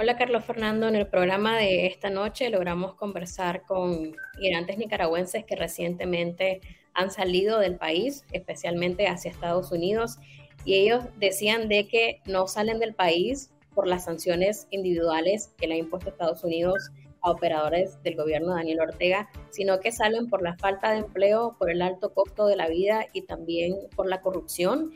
[0.00, 5.56] Hola Carlos Fernando, en el programa de esta noche logramos conversar con migrantes nicaragüenses que
[5.56, 6.60] recientemente
[6.94, 10.18] han salido del país, especialmente hacia Estados Unidos,
[10.64, 15.74] y ellos decían de que no salen del país por las sanciones individuales que le
[15.74, 20.56] ha impuesto Estados Unidos a operadores del gobierno Daniel Ortega, sino que salen por la
[20.58, 24.92] falta de empleo, por el alto costo de la vida y también por la corrupción.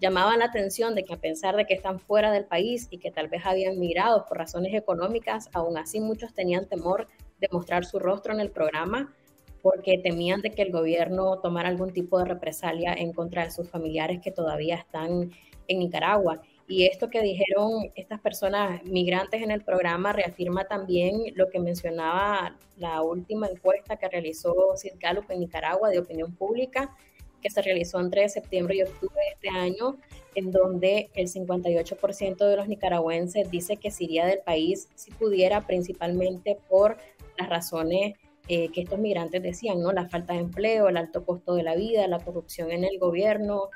[0.00, 3.10] Llamaban la atención de que a pesar de que están fuera del país y que
[3.10, 7.06] tal vez habían migrado por razones económicas, aún así muchos tenían temor
[7.38, 9.14] de mostrar su rostro en el programa
[9.62, 13.68] porque temían de que el gobierno tomara algún tipo de represalia en contra de sus
[13.68, 15.30] familiares que todavía están
[15.68, 16.40] en Nicaragua.
[16.66, 22.56] Y esto que dijeron estas personas migrantes en el programa reafirma también lo que mencionaba
[22.76, 26.96] la última encuesta que realizó Sid Gallup en Nicaragua de opinión pública,
[27.40, 29.96] que se realizó entre septiembre y octubre de este año,
[30.34, 35.66] en donde el 58% de los nicaragüenses dice que se iría del país si pudiera,
[35.66, 36.98] principalmente por
[37.38, 38.14] las razones
[38.48, 39.92] eh, que estos migrantes decían, ¿no?
[39.92, 43.70] La falta de empleo, el alto costo de la vida, la corrupción en el gobierno,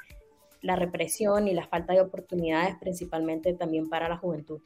[0.63, 4.61] la represión y la falta de oportunidades, principalmente también para la juventud.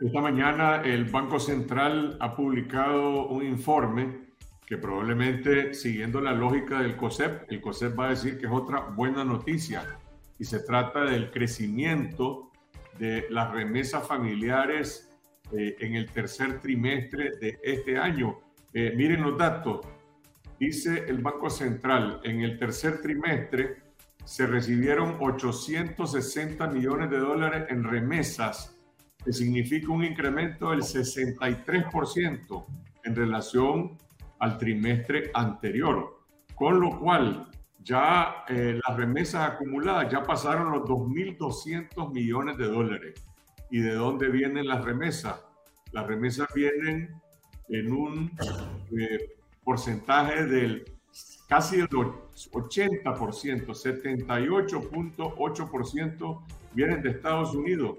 [0.00, 4.29] Esta mañana el Banco Central ha publicado un informe
[4.70, 8.78] que probablemente, siguiendo la lógica del COSEP, el COSEP va a decir que es otra
[8.82, 9.98] buena noticia
[10.38, 12.52] y se trata del crecimiento
[12.96, 15.10] de las remesas familiares
[15.50, 18.38] eh, en el tercer trimestre de este año.
[18.72, 19.80] Eh, miren los datos,
[20.60, 23.78] Dice el Banco Central, en el tercer trimestre
[24.26, 28.78] se recibieron 860 millones de dólares en remesas,
[29.24, 32.66] que significa un incremento del 63%
[33.04, 33.98] en relación
[34.40, 36.24] al trimestre anterior,
[36.54, 37.48] con lo cual
[37.82, 43.24] ya eh, las remesas acumuladas ya pasaron los 2.200 millones de dólares.
[43.70, 45.42] ¿Y de dónde vienen las remesas?
[45.92, 47.14] Las remesas vienen
[47.68, 48.30] en un
[48.98, 50.84] eh, porcentaje del
[51.48, 57.98] casi el 80%, 78.8% vienen de Estados Unidos,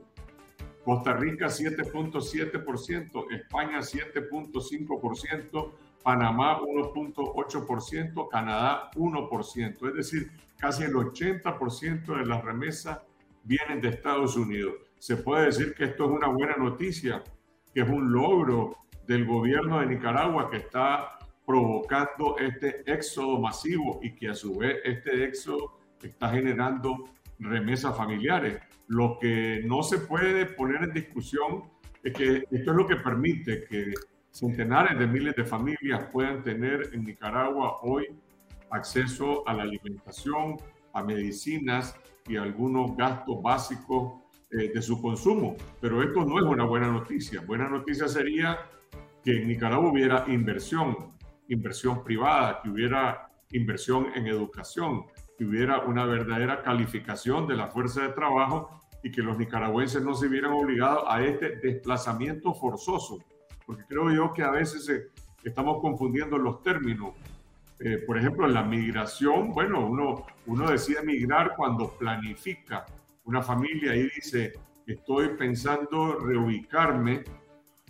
[0.85, 5.73] Costa Rica 7.7%, España 7.5%,
[6.03, 12.99] Panamá 1.8%, Canadá 1%, es decir, casi el 80% de las remesas
[13.43, 14.75] vienen de Estados Unidos.
[14.97, 17.23] Se puede decir que esto es una buena noticia,
[17.73, 24.15] que es un logro del gobierno de Nicaragua que está provocando este éxodo masivo y
[24.15, 27.05] que a su vez este éxodo está generando
[27.39, 28.61] remesas familiares.
[28.87, 31.63] Lo que no se puede poner en discusión
[32.03, 33.93] es que esto es lo que permite que
[34.31, 38.07] centenares de miles de familias puedan tener en Nicaragua hoy
[38.69, 40.57] acceso a la alimentación,
[40.93, 41.95] a medicinas
[42.27, 45.55] y algunos gastos básicos eh, de su consumo.
[45.79, 47.41] Pero esto no es una buena noticia.
[47.41, 48.57] Buena noticia sería
[49.23, 51.13] que en Nicaragua hubiera inversión,
[51.49, 55.05] inversión privada, que hubiera inversión en educación,
[55.37, 60.13] que hubiera una verdadera calificación de la fuerza de trabajo y que los nicaragüenses no
[60.13, 63.19] se vieran obligados a este desplazamiento forzoso.
[63.71, 65.07] Porque creo yo que a veces eh,
[65.45, 67.13] estamos confundiendo los términos.
[67.79, 72.85] Eh, por ejemplo, en la migración, bueno, uno, uno decide migrar cuando planifica
[73.23, 74.51] una familia y dice,
[74.85, 77.23] estoy pensando reubicarme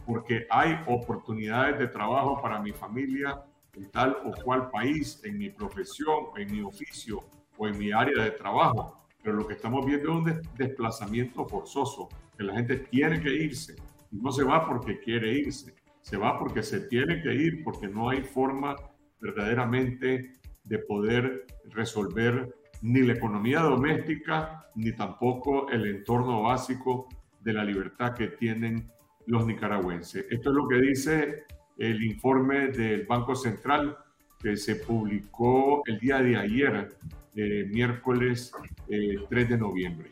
[0.06, 3.42] porque hay oportunidades de trabajo para mi familia
[3.74, 7.24] en tal o cual país, en mi profesión, en mi oficio
[7.58, 9.04] o en mi área de trabajo.
[9.24, 13.78] Pero lo que estamos viendo es un desplazamiento forzoso, que la gente tiene que irse.
[14.12, 18.10] No se va porque quiere irse, se va porque se tiene que ir, porque no
[18.10, 18.76] hay forma
[19.20, 27.08] verdaderamente de poder resolver ni la economía doméstica, ni tampoco el entorno básico
[27.40, 28.92] de la libertad que tienen
[29.28, 30.26] los nicaragüenses.
[30.30, 31.44] Esto es lo que dice
[31.78, 33.98] el informe del Banco Central
[34.42, 36.98] que se publicó el día de ayer,
[37.36, 38.52] eh, miércoles
[38.88, 40.10] 3 eh, de noviembre.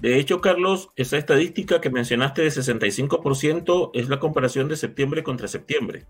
[0.00, 5.48] De hecho, Carlos, esa estadística que mencionaste de 65% es la comparación de septiembre contra
[5.48, 6.06] septiembre.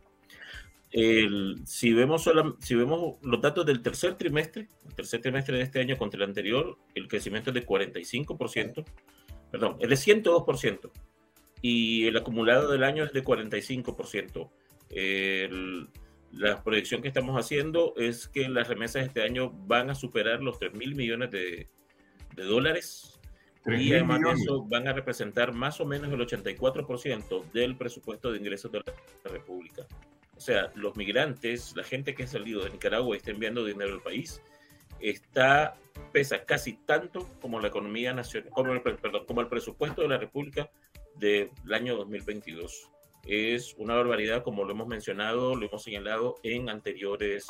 [0.91, 5.97] si, vemos si vemos los datos del tercer trimestre, el tercer trimestre de este año
[5.97, 8.85] contra el anterior, el crecimiento es de 45%,
[9.51, 10.91] perdón, es de 102%,
[11.63, 14.51] y el acumulado del año es de 45%
[16.33, 20.59] la proyección que estamos haciendo es que las remesas este año van a superar los
[20.59, 21.69] 3 mil millones de,
[22.37, 23.18] dólares
[23.67, 28.39] y además de eso van a representar más o menos el 84% del presupuesto de
[28.39, 29.87] ingresos de la República.
[30.37, 33.95] O sea, los migrantes, la gente que ha salido de Nicaragua y está enviando dinero
[33.95, 34.41] al país,
[35.01, 35.77] está
[36.13, 40.19] pesa casi tanto como la economía nacional, como el, perdón, como el presupuesto de la
[40.19, 40.71] República
[41.17, 42.91] del año 2022
[43.29, 47.47] es una barbaridad, como lo hemos mencionado, lo hemos señalado en anteriores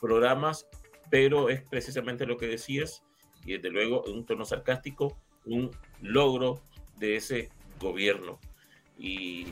[0.00, 0.66] programas,
[1.08, 3.04] pero es precisamente lo que decías,
[3.44, 5.16] y desde luego en un tono sarcástico,
[5.46, 5.70] un
[6.00, 6.60] logro
[6.98, 8.38] de ese gobierno.
[8.98, 9.46] Y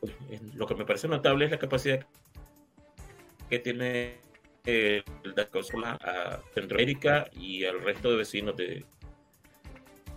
[0.00, 0.14] pues,
[0.54, 2.06] lo que me parece notable es la capacidad
[3.48, 4.26] que tiene
[4.64, 5.04] el
[6.02, 8.84] a Centroamérica y al resto de vecinos de,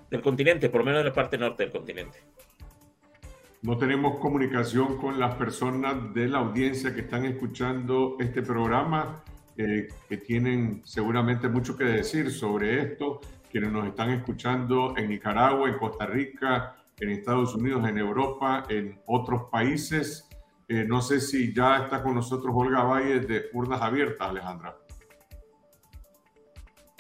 [0.09, 2.19] del continente, por lo menos de la parte norte del continente.
[3.61, 9.23] no tenemos comunicación con las personas de la audiencia que están escuchando este programa,
[9.57, 15.69] eh, que tienen seguramente mucho que decir sobre esto, quienes nos están escuchando en Nicaragua,
[15.69, 20.27] en Costa Rica, en Estados Unidos, en Europa, en otros países.
[20.67, 24.77] Eh, no sé si ya está con nosotros Olga Valle de Urnas Abiertas, Alejandra.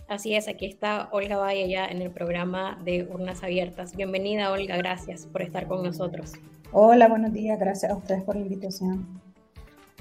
[0.07, 3.95] Así es, aquí está Olga Valle ya en el programa de Urnas Abiertas.
[3.95, 6.33] Bienvenida Olga, gracias por estar con nosotros.
[6.71, 9.21] Hola, buenos días, gracias a ustedes por la invitación.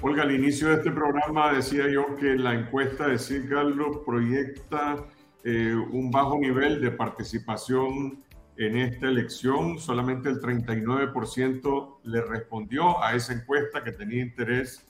[0.01, 4.95] Olga, al inicio de este programa decía yo que la encuesta de Carlos proyecta
[5.43, 8.23] eh, un bajo nivel de participación
[8.57, 9.79] en esta elección.
[9.79, 14.85] Solamente el 39% le respondió a esa encuesta que tenía interés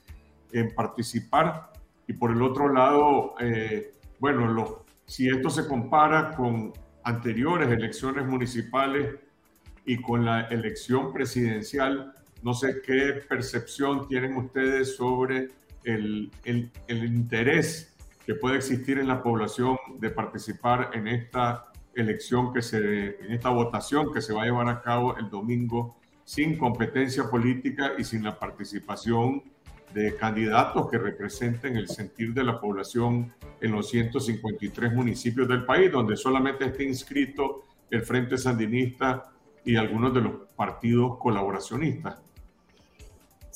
[0.51, 1.71] en participar.
[2.07, 4.71] Y por el otro lado, eh, bueno, los
[5.05, 6.71] si esto se compara con
[7.03, 9.15] anteriores elecciones municipales
[9.85, 15.49] y con la elección presidencial, no sé qué percepción tienen ustedes sobre
[15.83, 17.88] el, el interés
[18.29, 23.49] que puede existir en la población de participar en esta elección que se, en esta
[23.49, 28.23] votación que se va a llevar a cabo el domingo sin competencia política y sin
[28.23, 29.41] la participación
[29.95, 35.91] de candidatos que representen el sentir de la población en los 153 municipios del país,
[35.91, 39.31] donde solamente está inscrito el Frente Sandinista
[39.65, 42.19] y algunos de los partidos colaboracionistas.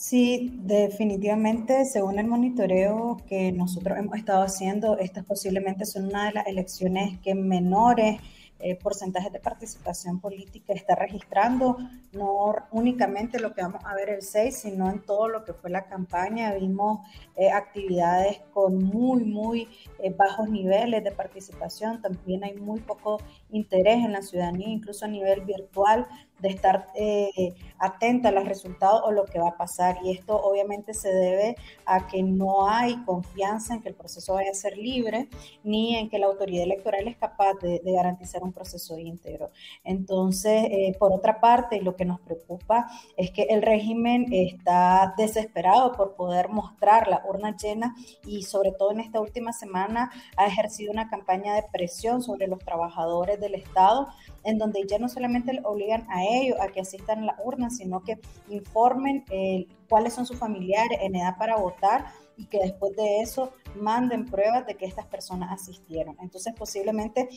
[0.06, 6.34] Sí, definitivamente, según el monitoreo que nosotros hemos estado haciendo, estas posiblemente son una de
[6.34, 8.20] las elecciones que menores
[8.60, 11.78] eh, porcentajes de participación política está registrando,
[12.14, 15.70] no únicamente lo que vamos a ver el 6, sino en todo lo que fue
[15.70, 16.54] la campaña.
[16.54, 16.99] Vimos
[17.36, 19.68] eh, actividades con muy, muy
[19.99, 23.20] eh, bajos niveles de participación, también hay muy poco
[23.54, 26.08] interés en la ciudadanía, incluso a nivel virtual
[26.43, 29.97] de estar eh, atenta a los resultados o lo que va a pasar.
[30.04, 34.51] Y esto obviamente se debe a que no hay confianza en que el proceso vaya
[34.51, 35.30] a ser libre,
[35.64, 39.51] ni en que la autoridad electoral es capaz de, garantizar un proceso íntegro.
[39.86, 45.93] Entonces, eh, por otra parte, lo que nos preocupa es que el régimen está desesperado
[45.93, 47.95] por poder mostrar la urna llena
[48.26, 52.60] y sobre todo en esta última semana ha ejercido una campaña de presión sobre los
[52.60, 54.08] trabajadores del Estado
[54.44, 58.02] en donde ya no solamente obligan a ellos a que asistan a la urna, sino
[58.02, 58.20] que
[58.50, 62.06] informen eh, cuáles son sus familiares en edad para votar
[62.38, 66.18] y que después de eso manden pruebas de que estas personas asistieron.
[66.22, 67.30] Entonces posiblemente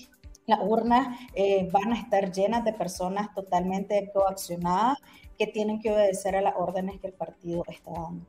[0.46, 4.98] las urnas eh, van a estar llenas de personas totalmente coaccionadas
[5.38, 8.24] que tienen que obedecer a las órdenes que el partido está dando.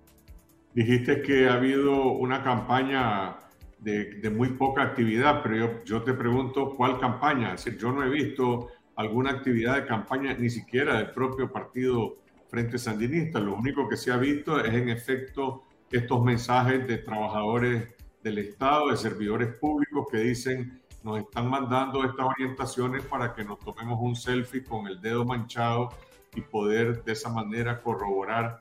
[0.74, 3.38] Dijiste que ha habido una campaña
[3.80, 7.54] de, muy poca actividad, pero yo, te pregunto cuál campaña.
[7.54, 12.18] Es yo no he visto alguna actividad de campaña ni siquiera del propio partido
[12.50, 13.40] Frente Sandinista.
[13.40, 17.90] Lo único que se ha visto es en efecto estos mensajes de trabajadores
[18.24, 23.60] del Estado, de servidores públicos que dicen nos están mandando estas orientaciones para que nos
[23.60, 25.90] tomemos un selfie con el dedo manchado
[26.36, 28.60] y poder de esa manera corroborar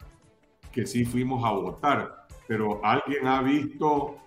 [0.71, 2.27] que sí fuimos a votar.
[2.47, 4.19] Pero alguien ha visto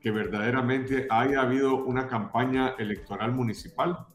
[0.00, 4.06] que verdaderamente haya habido una campaña electoral municipal?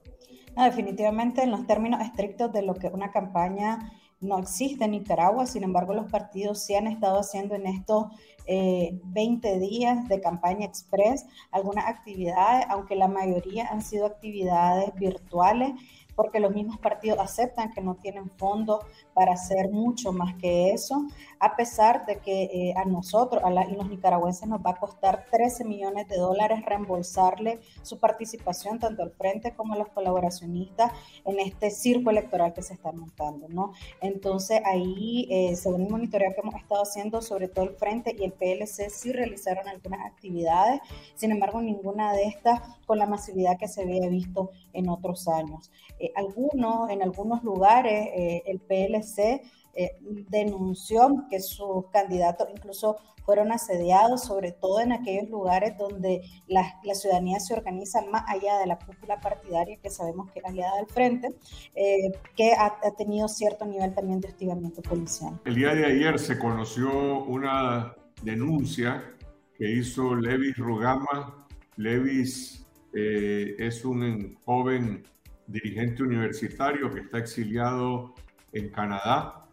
[0.56, 5.64] definitivamente, en los términos estrictos de lo que una campaña no existe en Nicaragua, sin
[5.64, 8.08] embargo, los partidos sí han estado haciendo en estos
[8.48, 15.74] 20 eh, días de campaña express algunas actividades, aunque la mayoría han sido actividades virtuales
[16.16, 21.08] porque los mismos partidos aceptan que no tienen fondos para hacer mucho más que eso,
[21.40, 25.66] a pesar de que eh, a nosotros, a los nicaragüenses, nos va a costar 13
[25.66, 30.92] millones de dólares reembolsarle su participación tanto al frente como a los colaboracionistas
[31.26, 33.74] en este circo electoral que se está montando, ¿no?
[34.02, 38.24] Entonces ahí, eh, según el monitoreo que hemos estado haciendo, sobre todo el frente y
[38.24, 40.82] el PLC sí realizaron algunas actividades,
[41.16, 45.72] sin embargo ninguna de estas con la masividad que se había visto en otros años.
[46.16, 49.42] Algunos, en algunos lugares, eh, el PLC
[49.74, 49.98] eh,
[50.30, 57.40] denunció que sus candidatos incluso fueron asediados, sobre todo en aquellos lugares donde la, ciudadanía
[57.40, 61.30] se organiza más allá de la cúpula partidaria, que sabemos que es aliada del frente,
[62.36, 65.42] que ha, ha, tenido cierto nivel también de hostigamiento policial.
[65.44, 69.04] El día de ayer se conoció una denuncia
[69.58, 71.48] que hizo Levis Rugama.
[71.78, 75.04] Levis es un joven
[75.48, 78.14] dirigente universitario que está exiliado
[78.52, 79.46] en Canadá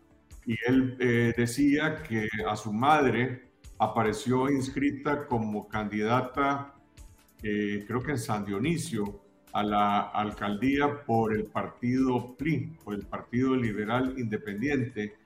[0.46, 6.74] y él eh, decía que a su madre apareció inscrita como candidata,
[7.42, 9.20] eh, creo que en San Dionisio,
[9.52, 15.16] a la alcaldía por el partido PLI, por el Partido Liberal Independiente,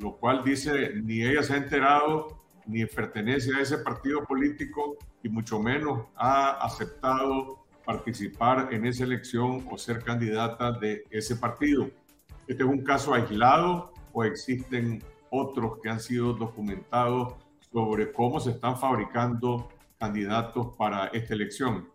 [0.00, 5.28] lo cual dice ni ella se ha enterado ni pertenece a ese partido político y
[5.28, 11.90] mucho menos ha aceptado participar en esa elección o ser candidata de ese partido.
[12.46, 17.34] ¿Este es un caso aislado o existen otros que han sido documentados
[17.72, 19.68] sobre cómo se están fabricando
[19.98, 21.88] candidatos para esta elección?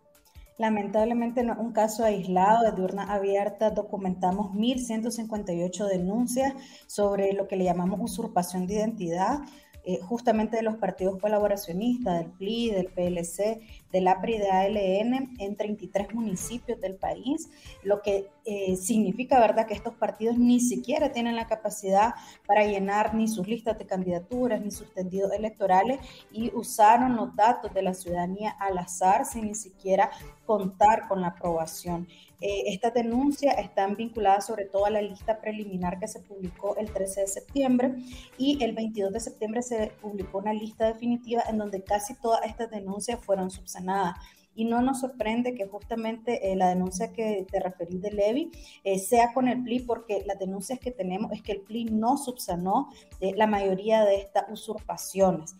[0.58, 3.70] Lamentablemente no es un caso aislado de urna abierta.
[3.70, 6.54] Documentamos 1.158 denuncias
[6.86, 9.40] sobre lo que le llamamos usurpación de identidad,
[9.88, 13.60] eh, justamente de los partidos colaboracionistas, del PLI, del PLC,
[13.92, 17.48] del APRI de ALN en 33 municipios del país,
[17.84, 22.14] lo que eh, significa, ¿verdad?, que estos partidos ni siquiera tienen la capacidad
[22.48, 26.00] para llenar ni sus listas de candidaturas ni sus tendidos electorales
[26.32, 30.10] y usaron los datos de la ciudadanía al azar sin ni siquiera
[30.46, 32.08] contar con la aprobación.
[32.40, 36.90] Eh, estas denuncias están vinculadas sobre todo a la lista preliminar que se publicó el
[36.92, 37.94] 13 de septiembre
[38.36, 42.70] y el 22 de septiembre se publicó una lista definitiva en donde casi todas estas
[42.70, 44.16] denuncias fueron subsanadas
[44.56, 48.50] y no nos sorprende que justamente eh, la denuncia que te referí de Levi
[48.82, 52.16] eh, sea con el PLI, porque las denuncias que tenemos es que el PLI no
[52.16, 52.88] subsanó
[53.20, 55.54] eh, la mayoría de estas usurpaciones.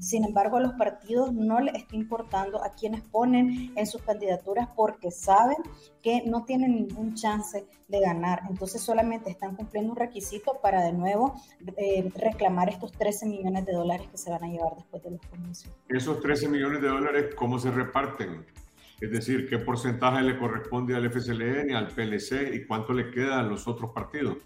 [0.00, 4.68] sin embargo, a los partidos no les está importando a quienes ponen en sus candidaturas
[4.74, 5.56] porque saben
[6.04, 8.42] que no tienen ningún chance de ganar.
[8.50, 11.34] Entonces solamente están cumpliendo un requisito para de nuevo
[12.14, 15.72] reclamar estos 13 millones de dólares que se van a llevar después de los comicios.
[15.88, 18.44] Esos 13 millones de dólares, ¿cómo se reparten?
[19.00, 23.42] Es decir, qué porcentaje le corresponde al FSLN, al PLC y cuánto le queda a
[23.42, 24.36] los otros partidos.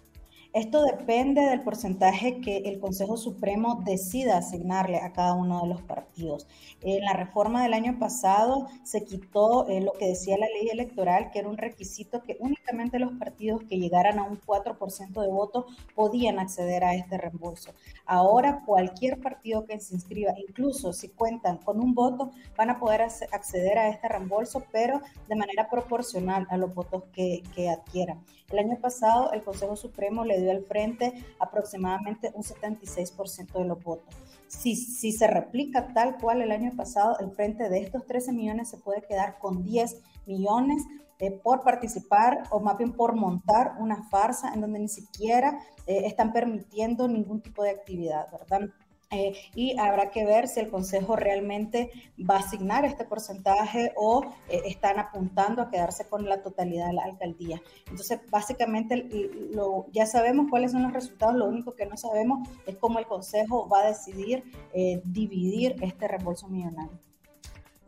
[0.51, 5.83] Esto depende del porcentaje que el Consejo Supremo decida asignarle a cada uno de los
[5.83, 6.47] partidos.
[6.81, 11.29] En la reforma del año pasado se quitó eh, lo que decía la ley electoral,
[11.29, 15.65] que era un requisito que únicamente los partidos que llegaran a un 4% de votos
[15.93, 17.75] podían acceder a este reembolso.
[18.07, 23.01] Ahora cualquier partido que se inscriba, incluso si cuentan con un voto, van a poder
[23.01, 28.25] acceder a este reembolso, pero de manera proporcional a los votos que, que adquieran.
[28.49, 33.83] El año pasado el Consejo Supremo le dio al frente aproximadamente un 76% de los
[33.83, 34.15] votos.
[34.47, 38.69] Si, si se replica tal cual el año pasado, el frente de estos 13 millones
[38.69, 40.83] se puede quedar con 10 millones
[41.21, 46.03] eh, por participar o más bien por montar una farsa en donde ni siquiera eh,
[46.05, 48.69] están permitiendo ningún tipo de actividad, ¿verdad?
[49.11, 51.89] Eh, y habrá que ver si el Consejo realmente
[52.29, 56.93] va a asignar este porcentaje o eh, están apuntando a quedarse con la totalidad de
[56.93, 57.59] la alcaldía.
[57.87, 59.09] Entonces, básicamente,
[59.51, 63.07] lo, ya sabemos cuáles son los resultados, lo único que no sabemos es cómo el
[63.07, 64.43] Consejo va a decidir
[64.73, 66.99] eh, dividir este reembolso millonario.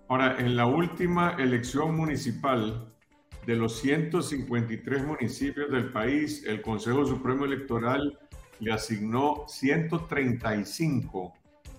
[0.08, 2.92] Ahora, en la última elección municipal
[3.46, 8.18] de los 153 municipios del país, el Consejo Supremo Electoral
[8.62, 11.34] le asignó 135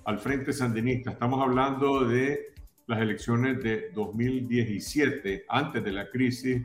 [0.04, 1.12] al Frente Sandinista.
[1.12, 2.52] Estamos hablando de
[2.86, 6.60] las elecciones de 2017, antes de la crisis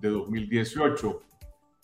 [0.00, 1.22] de 2018.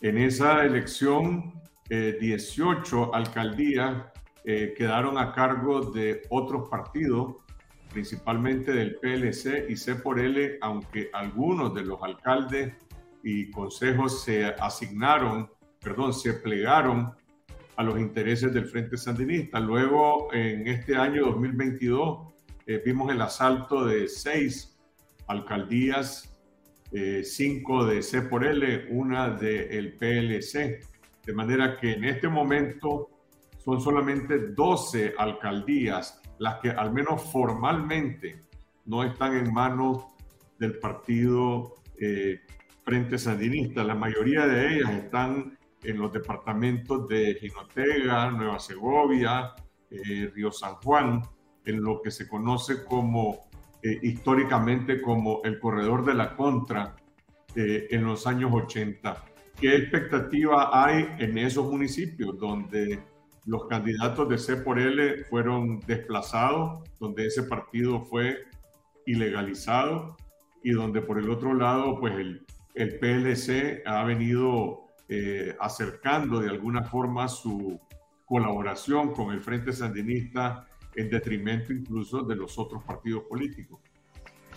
[0.01, 1.55] En esa elección,
[1.89, 4.07] 18 eh, alcaldías
[4.45, 7.37] eh, quedaron a cargo de otros partidos,
[7.93, 12.75] principalmente del PLC y C por L, aunque algunos de los alcaldes
[13.23, 15.49] y consejos se asignaron,
[15.81, 17.15] perdón, se plegaron
[17.79, 19.61] a los intereses del Frente Sandinista.
[19.61, 22.35] Luego, en este año 2022,
[22.67, 24.77] eh, vimos el asalto de seis
[25.29, 26.37] alcaldías,
[26.91, 30.81] eh, cinco de C por L, una del PLC.
[31.25, 33.11] De manera que en este momento
[33.65, 38.43] son solamente 12 alcaldías las que al menos formalmente
[38.87, 40.05] no están en manos
[40.59, 42.41] del partido eh,
[42.83, 43.85] Frente Sandinista.
[43.85, 49.55] La mayoría de ellas están en los departamentos de Jinotega, Nueva Segovia,
[49.91, 51.23] eh, Río San Juan,
[51.65, 53.49] en lo que se conoce como
[53.83, 56.97] eh, históricamente como el corredor de la contra
[57.55, 59.25] eh, en los años 80.
[59.61, 63.03] ¿Qué expectativa hay en esos municipios donde
[63.47, 68.39] los candidatos de C por L fueron desplazados, donde ese partido fue
[69.07, 70.17] ilegalizado
[70.63, 76.51] y donde por el otro lado, pues el, el PLC ha venido eh, acercando de
[76.51, 77.81] alguna forma su
[78.25, 83.81] colaboración con el Frente Sandinista en detrimento incluso de los otros partidos políticos.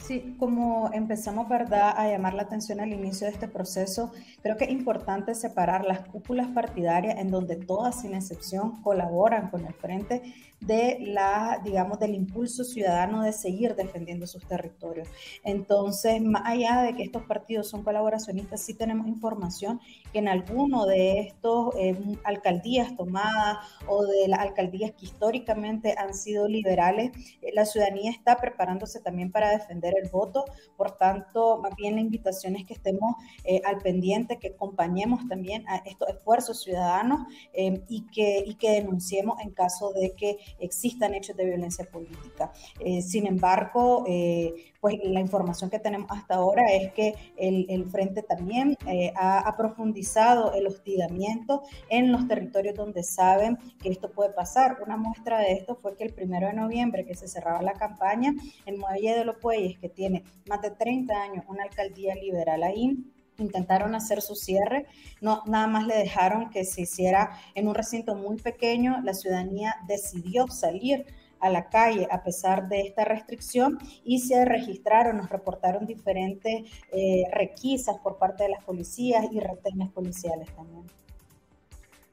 [0.02, 4.66] Sí, como empezamos, ¿verdad?, a llamar la atención al inicio de este proceso, creo que
[4.66, 10.24] es importante separar las cúpulas partidarias en donde todas, sin excepción, colaboran con el frente
[10.62, 15.07] de la, digamos, del impulso ciudadano de seguir defendiendo sus territorios.
[15.43, 19.82] Entonces, más allá de que estos partidos son colaboracionistas, sí tenemos información
[20.14, 23.57] que en alguno de estos eh, alcaldías tomadas
[23.88, 29.32] o de las alcaldías que históricamente han sido liberales, eh, la ciudadanía está preparándose también
[29.32, 30.45] para defender el voto.
[30.78, 35.68] Por tanto, más bien la invitación es que estemos eh, al pendiente, que acompañemos también
[35.68, 37.22] a estos esfuerzos ciudadanos
[37.53, 42.52] y, que, y que denunciemos en caso de que existan hechos de violencia política.
[42.80, 48.24] Eh, sin embargo, eh, pues la información que tenemos hasta ahora es que el, Frente
[48.24, 54.32] también eh, ha, ha, profundizado el hostigamiento en los territorios donde saben que esto puede
[54.34, 54.78] pasar.
[54.84, 58.34] Una muestra de esto fue que el primero de noviembre, que se cerraba la campaña,
[58.66, 62.97] en Muelle de los Pueyes, que tiene más de 30 años, una alcaldía liberal ahí,
[63.41, 64.85] intentaron hacer su cierre,
[65.19, 69.75] no, nada más le dejaron que se hiciera en un recinto muy pequeño, la ciudadanía
[69.87, 71.05] decidió salir
[71.41, 77.23] a la calle a pesar de esta restricción y se registraron, nos reportaron diferentes eh,
[77.33, 80.85] requisas por parte de las policías y retenes policiales también.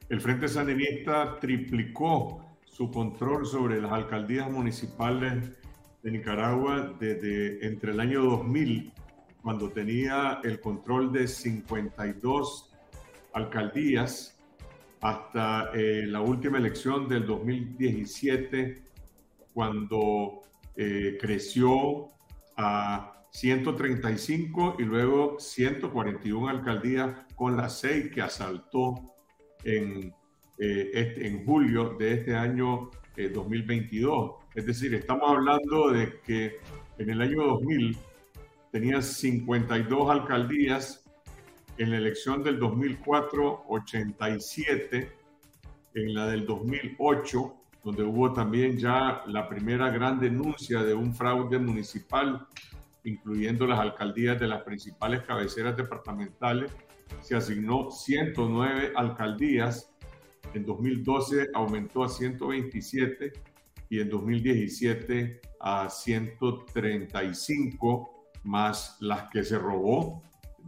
[0.09, 5.51] El Frente Sandinista triplicó su control sobre las alcaldías municipales
[6.01, 8.91] de Nicaragua desde entre el año 2000
[9.43, 12.71] cuando tenía el control de 52
[13.33, 14.39] alcaldías
[15.01, 18.83] hasta eh, la última elección del 2017,
[19.53, 20.41] cuando
[20.75, 22.07] eh, creció
[22.57, 29.13] a 135 y luego 141 alcaldías con las seis que asaltó
[29.63, 30.13] en,
[30.57, 32.89] eh, este, en julio de este año
[33.33, 34.35] 2022.
[34.55, 36.57] Es decir, estamos hablando de que
[36.97, 37.97] en el año 2000
[38.71, 41.05] tenía 52 alcaldías,
[41.77, 45.11] en la elección del 2004, 87,
[45.93, 47.55] en la del 2008,
[47.85, 52.45] donde hubo también ya la primera gran denuncia de un fraude municipal,
[53.05, 56.69] incluyendo las alcaldías de las principales cabeceras departamentales,
[57.21, 59.95] se asignó 109 alcaldías,
[60.53, 63.31] en 2012 aumentó a 127
[63.89, 70.21] y en 2017 a 135 más las que se robó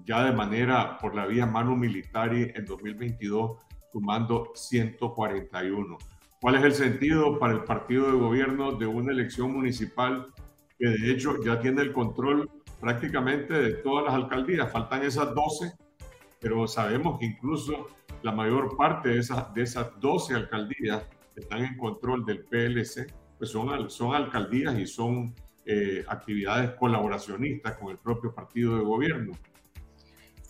[0.06, 3.58] ya de manera por la vía mano militar en 2022,
[3.92, 5.98] sumando 141.
[6.40, 10.28] ¿Cuál es el sentido para el partido de gobierno de una elección municipal
[10.80, 12.50] que de hecho ya tiene el control
[12.80, 14.72] prácticamente de todas las alcaldías?
[14.72, 15.74] Faltan esas 12,
[16.40, 17.88] pero sabemos que incluso
[18.24, 21.04] la mayor parte de esas, de esas 12 alcaldías
[21.36, 25.34] están en control del PLC, pues son, son alcaldías y son
[25.66, 29.34] eh, actividades colaboracionistas con el propio partido de gobierno.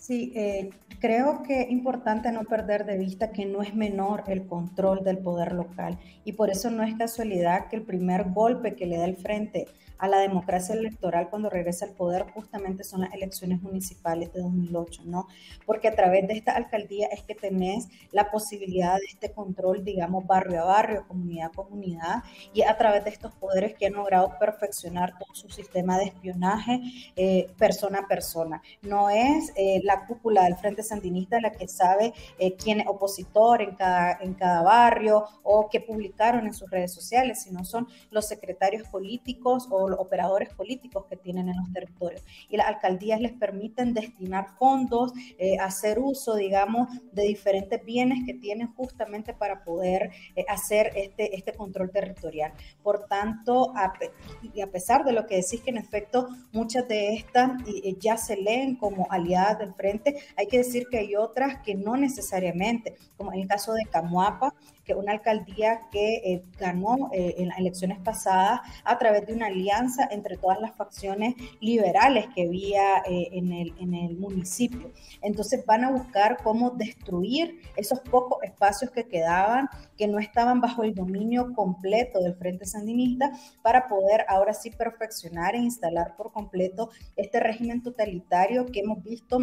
[0.01, 4.47] Sí, eh, creo que es importante no perder de vista que no es menor el
[4.47, 8.87] control del poder local y por eso no es casualidad que el primer golpe que
[8.87, 9.67] le da el frente
[10.01, 15.03] a la democracia electoral cuando regresa al poder justamente son las elecciones municipales de 2008,
[15.05, 15.27] ¿no?
[15.65, 20.25] Porque a través de esta alcaldía es que tenés la posibilidad de este control, digamos,
[20.25, 24.33] barrio a barrio, comunidad a comunidad, y a través de estos poderes que han logrado
[24.39, 26.81] perfeccionar todo su sistema de espionaje
[27.15, 28.59] eh, persona a persona.
[28.81, 33.61] No es eh, la cúpula del Frente Sandinista la que sabe eh, quién es opositor
[33.61, 38.27] en cada, en cada barrio o qué publicaron en sus redes sociales, sino son los
[38.27, 42.23] secretarios políticos o operadores políticos que tienen en los territorios.
[42.49, 48.33] Y las alcaldías les permiten destinar fondos, eh, hacer uso, digamos, de diferentes bienes que
[48.33, 52.53] tienen justamente para poder eh, hacer este, este control territorial.
[52.83, 53.93] Por tanto, a,
[54.53, 57.51] y a pesar de lo que decís que en efecto muchas de estas
[57.99, 61.97] ya se leen como aliadas del frente, hay que decir que hay otras que no
[61.97, 64.53] necesariamente, como en el caso de Camuapa,
[64.83, 69.47] que una alcaldía que eh, ganó eh, en las elecciones pasadas a través de una
[69.47, 74.91] alianza entre todas las facciones liberales que había eh, en, el, en el municipio.
[75.21, 80.83] Entonces van a buscar cómo destruir esos pocos espacios que quedaban, que no estaban bajo
[80.83, 86.89] el dominio completo del Frente Sandinista, para poder ahora sí perfeccionar e instalar por completo
[87.15, 89.39] este régimen totalitario que hemos visto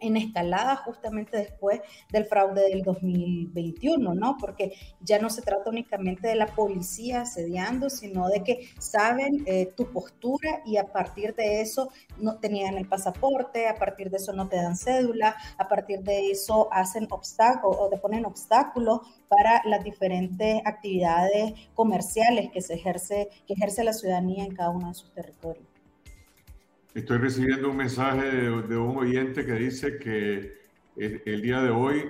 [0.00, 1.80] en escalada justamente después
[2.10, 4.36] del fraude del 2021, ¿no?
[4.38, 9.72] Porque ya no se trata únicamente de la policía asediando, sino de que saben eh,
[9.76, 14.32] tu postura y a partir de eso no tenían el pasaporte, a partir de eso
[14.32, 19.62] no te dan cédula, a partir de eso hacen obstáculos o te ponen obstáculos para
[19.64, 24.94] las diferentes actividades comerciales que se ejerce, que ejerce la ciudadanía en cada uno de
[24.94, 25.64] sus territorios.
[26.94, 30.52] Estoy recibiendo un mensaje de, un oyente que dice que
[30.96, 32.04] el, día de hoy,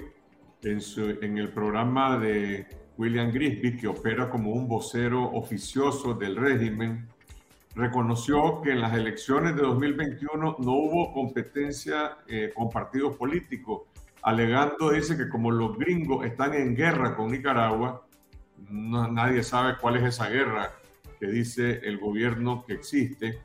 [0.62, 0.80] en,
[1.22, 7.08] en, el programa de William Grisby, que opera como un vocero oficioso del régimen,
[7.74, 13.82] reconoció que en las elecciones de 2021 no hubo competencia eh, con partidos políticos,
[14.22, 18.06] alegando, dice que como los gringos están en guerra con Nicaragua,
[18.68, 20.72] nadie sabe cuál es esa guerra
[21.18, 23.40] que dice el gobierno que existe,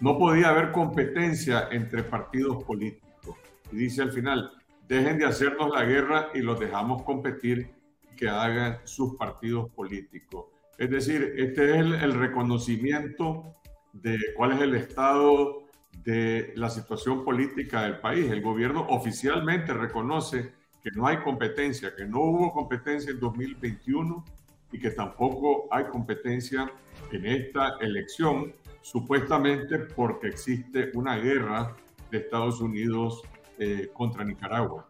[0.00, 3.36] no podía haber competencia entre partidos políticos.
[3.72, 4.50] Y dice al final,
[4.88, 7.74] dejen de hacernos la guerra y los dejamos competir,
[8.16, 10.46] que hagan sus partidos políticos.
[10.78, 13.54] Es decir, este es el, reconocimiento
[13.92, 15.64] de cuál es el estado
[16.04, 18.30] de la situación política del país.
[18.30, 24.24] El gobierno oficialmente reconoce que no hay competencia, que no hubo competencia en 2021
[24.72, 26.70] y que tampoco hay competencia
[27.12, 31.76] en esta elección, supuestamente porque existe una guerra
[32.10, 33.22] de Estados Unidos
[33.58, 34.86] eh, contra Nicaragua.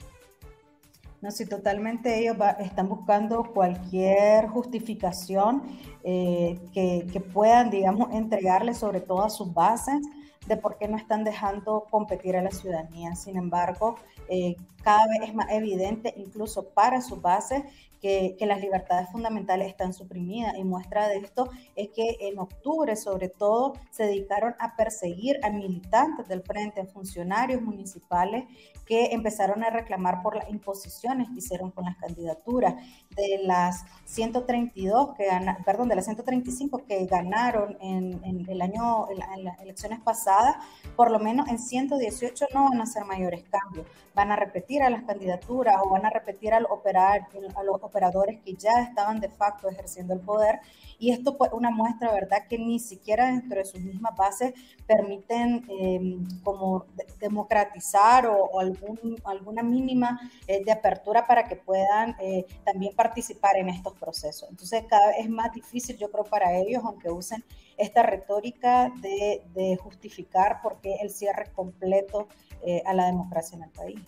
[1.20, 5.62] No, sí, totalmente ellos están buscando cualquier justificación
[6.02, 10.02] eh, que, que, puedan, digamos, entregarle sobre todo a sus bases
[10.46, 13.14] de por qué no están dejando competir a la ciudadanía.
[13.14, 13.96] Sin embargo,
[14.28, 17.62] eh, cada vez es más evidente, incluso para sus bases,
[18.04, 20.54] que, las libertades fundamentales están suprimidas.
[20.58, 25.48] Y muestra de esto es que en octubre, sobre todo, se dedicaron a perseguir a
[25.48, 28.44] militantes del frente, funcionarios municipales
[28.84, 32.74] que empezaron a reclamar por las imposiciones que hicieron con las candidaturas.
[33.16, 35.26] De las 132 que
[35.64, 40.56] perdón, de las 135 que ganaron en, el año, en, las elecciones pasadas,
[40.94, 43.86] por lo menos en 118 no van a ser mayores cambios.
[44.14, 48.40] Van a repetir a las candidaturas o van a repetir al operar, a los operadores
[48.40, 50.60] que ya estaban de facto ejerciendo el poder.
[50.98, 54.54] Y esto fue una muestra, ¿verdad?, que ni siquiera dentro de sus mismas bases
[54.86, 56.86] permiten em, como
[57.18, 63.68] democratizar o, algún, alguna mínima eh, de apertura para que puedan eh, también participar en
[63.68, 64.48] estos procesos.
[64.50, 67.44] Entonces, cada vez es más difícil, yo creo, para ellos, aunque usen
[67.78, 72.28] esta retórica de, justificar por qué el cierre completo
[72.64, 74.00] eh, a la democracia en el país.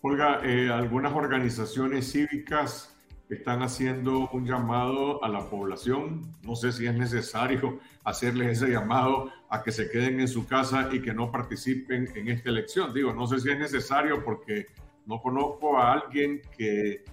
[0.00, 2.92] Olga, eh, algunas organizaciones cívicas
[3.34, 6.22] están haciendo un llamado a la población.
[6.42, 10.88] No sé si es necesario hacerles ese llamado a que se queden en su casa
[10.92, 12.92] y que no participen en esta elección.
[12.92, 14.66] Digo, no sé si es necesario porque
[15.06, 17.04] no conozco a alguien que,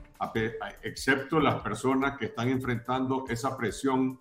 [0.83, 4.19] excepto las personas que están enfrentando esa presión,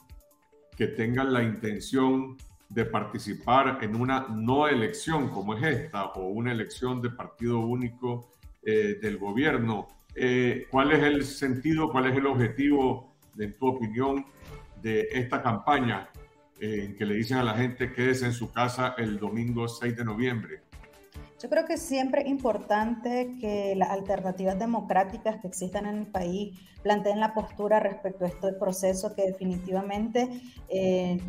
[0.78, 2.36] que tengan la intención
[2.68, 8.30] de participar en una no elección como es esta o una elección de partido único
[8.62, 9.88] eh, del gobierno.
[10.14, 14.24] Eh, ¿Cuál es el sentido, cuál es el objetivo, en tu opinión,
[14.80, 16.10] de esta campaña
[16.60, 19.96] eh, en que le dicen a la gente quédese en su casa el domingo 6
[19.96, 20.67] de noviembre?
[21.40, 26.58] Yo creo que siempre es importante que las alternativas democráticas que existan en el país
[26.82, 30.28] planteen la postura respecto a este proceso que definitivamente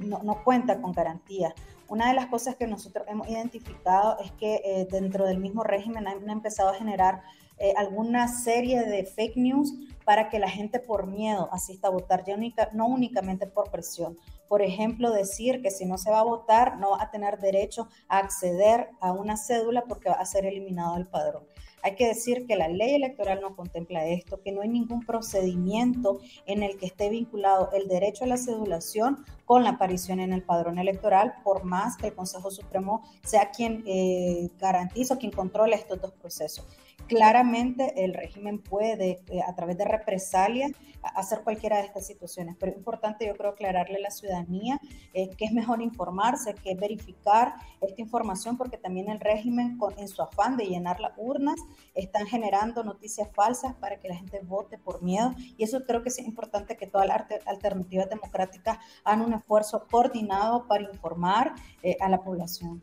[0.06, 1.54] no, no, cuenta con garantía.
[1.90, 6.08] Una de las cosas que nosotros hemos identificado es que eh, dentro del mismo régimen
[6.08, 7.22] han, empezado a generar
[7.60, 9.74] eh, alguna serie de fake news
[10.06, 12.36] para que la gente por miedo asista a votar, ya
[12.74, 14.18] no únicamente por presión.
[14.48, 17.88] Por ejemplo, decir que si no se va a votar no va a tener derecho
[18.08, 21.44] a acceder a una cédula porque va a ser eliminado del padrón.
[21.82, 26.20] Hay que decir que la ley electoral no contempla esto, que no hay ningún procedimiento
[26.46, 30.44] en el que esté vinculado el derecho a la cedulación con la aparición en el
[30.44, 35.76] padrón electoral, por más que el Consejo Supremo sea quien eh, garantiza o quien controle
[35.76, 36.66] estos dos procesos.
[37.08, 40.72] Claramente el régimen puede, eh, a través de represalias,
[41.02, 44.80] hacer cualquiera de estas situaciones, pero es importante yo creo aclararle a la ciudadanía
[45.14, 50.22] eh, que es mejor informarse, que verificar esta información, porque también el régimen, en su
[50.22, 51.60] afán de llenar las urnas,
[51.96, 56.10] están generando noticias falsas para que la gente vote por miedo, y eso creo que
[56.10, 62.10] es importante que todas las alternativas democráticas hagan un esfuerzo coordinado para informar eh, a
[62.10, 62.82] la población.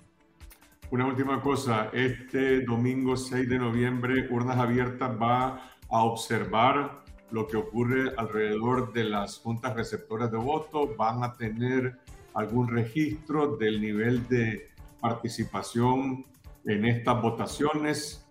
[0.88, 7.56] Una última cosa, este domingo 6 de noviembre, Urnas Abiertas va a observar lo que
[7.56, 11.98] ocurre alrededor de las juntas receptoras de voto, van a tener
[12.34, 14.68] algún registro del nivel de
[15.00, 16.24] participación
[16.64, 18.24] en estas votaciones.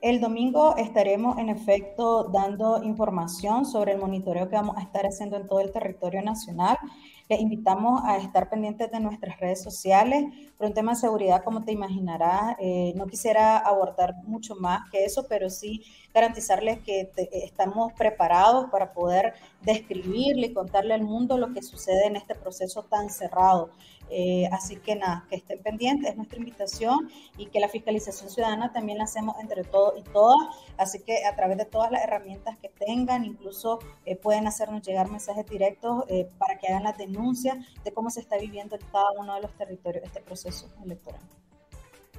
[0.00, 5.36] El domingo estaremos en efecto dando información sobre el monitoreo que vamos a estar haciendo
[5.36, 6.78] en todo el territorio nacional.
[7.28, 10.24] Les invitamos a estar pendientes de nuestras redes sociales.
[10.56, 15.04] Por un tema de seguridad, como te imaginarás, eh, no quisiera abordar mucho más que
[15.04, 15.82] eso, pero sí
[16.16, 22.16] garantizarles que estamos preparados para poder describirle y contarle al mundo lo que sucede en
[22.16, 23.70] este proceso tan cerrado.
[24.08, 28.72] Eh, así que nada, que estén pendientes, es nuestra invitación y que la fiscalización ciudadana
[28.72, 30.38] también la hacemos entre todos y todas,
[30.78, 35.10] así que a través de todas las herramientas que tengan, incluso eh, pueden hacernos llegar
[35.10, 39.10] mensajes directos eh, para que hagan las denuncias de cómo se está viviendo en cada
[39.18, 41.20] uno de los territorios este proceso electoral.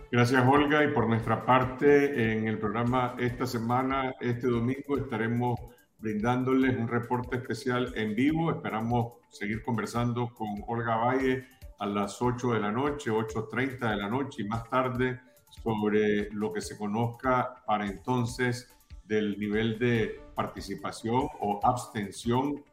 [0.09, 0.85] Gracias, Olga.
[0.85, 5.59] Y por nuestra parte, en el programa esta semana, este domingo, estaremos
[5.99, 8.49] brindándoles un reporte especial en vivo.
[8.51, 11.45] Esperamos seguir conversando con Olga Valle
[11.79, 15.19] a las 8 de la noche, 8.30 de la noche y más tarde
[15.61, 22.63] sobre lo que se conozca para entonces del nivel de participación o abstención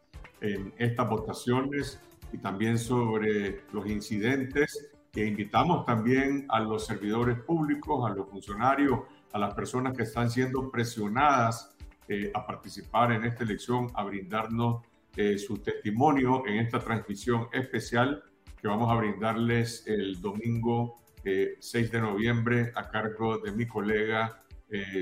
[0.40, 2.00] en estas votaciones
[2.32, 8.98] y también sobre los incidentes que invitamos también a los servidores públicos, a los funcionarios,
[9.32, 11.76] a las personas que están siendo presionadas
[12.08, 14.82] eh, a participar en esta elección, a brindarnos
[15.16, 18.24] eh, su testimonio en esta transmisión especial
[18.60, 24.42] que vamos a brindarles el domingo 6 eh, de noviembre a cargo de mi colega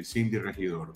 [0.05, 0.93] Cindy Regidor.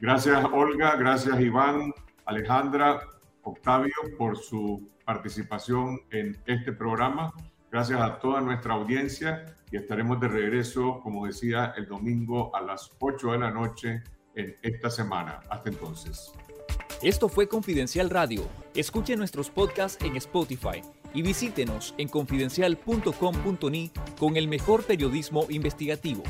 [0.00, 1.92] Gracias Olga, gracias Iván,
[2.24, 3.00] Alejandra,
[3.42, 7.34] Octavio por su participación en este programa.
[7.74, 12.92] Gracias a toda nuestra audiencia y estaremos de regreso, como decía, el domingo a las
[13.00, 14.00] 8 de la noche
[14.36, 15.40] en esta semana.
[15.50, 16.30] Hasta entonces.
[17.02, 18.42] Esto fue Confidencial Radio.
[18.76, 20.82] Escuche nuestros podcasts en Spotify
[21.14, 26.22] y visítenos en confidencial.com.ni con el mejor periodismo investigativo.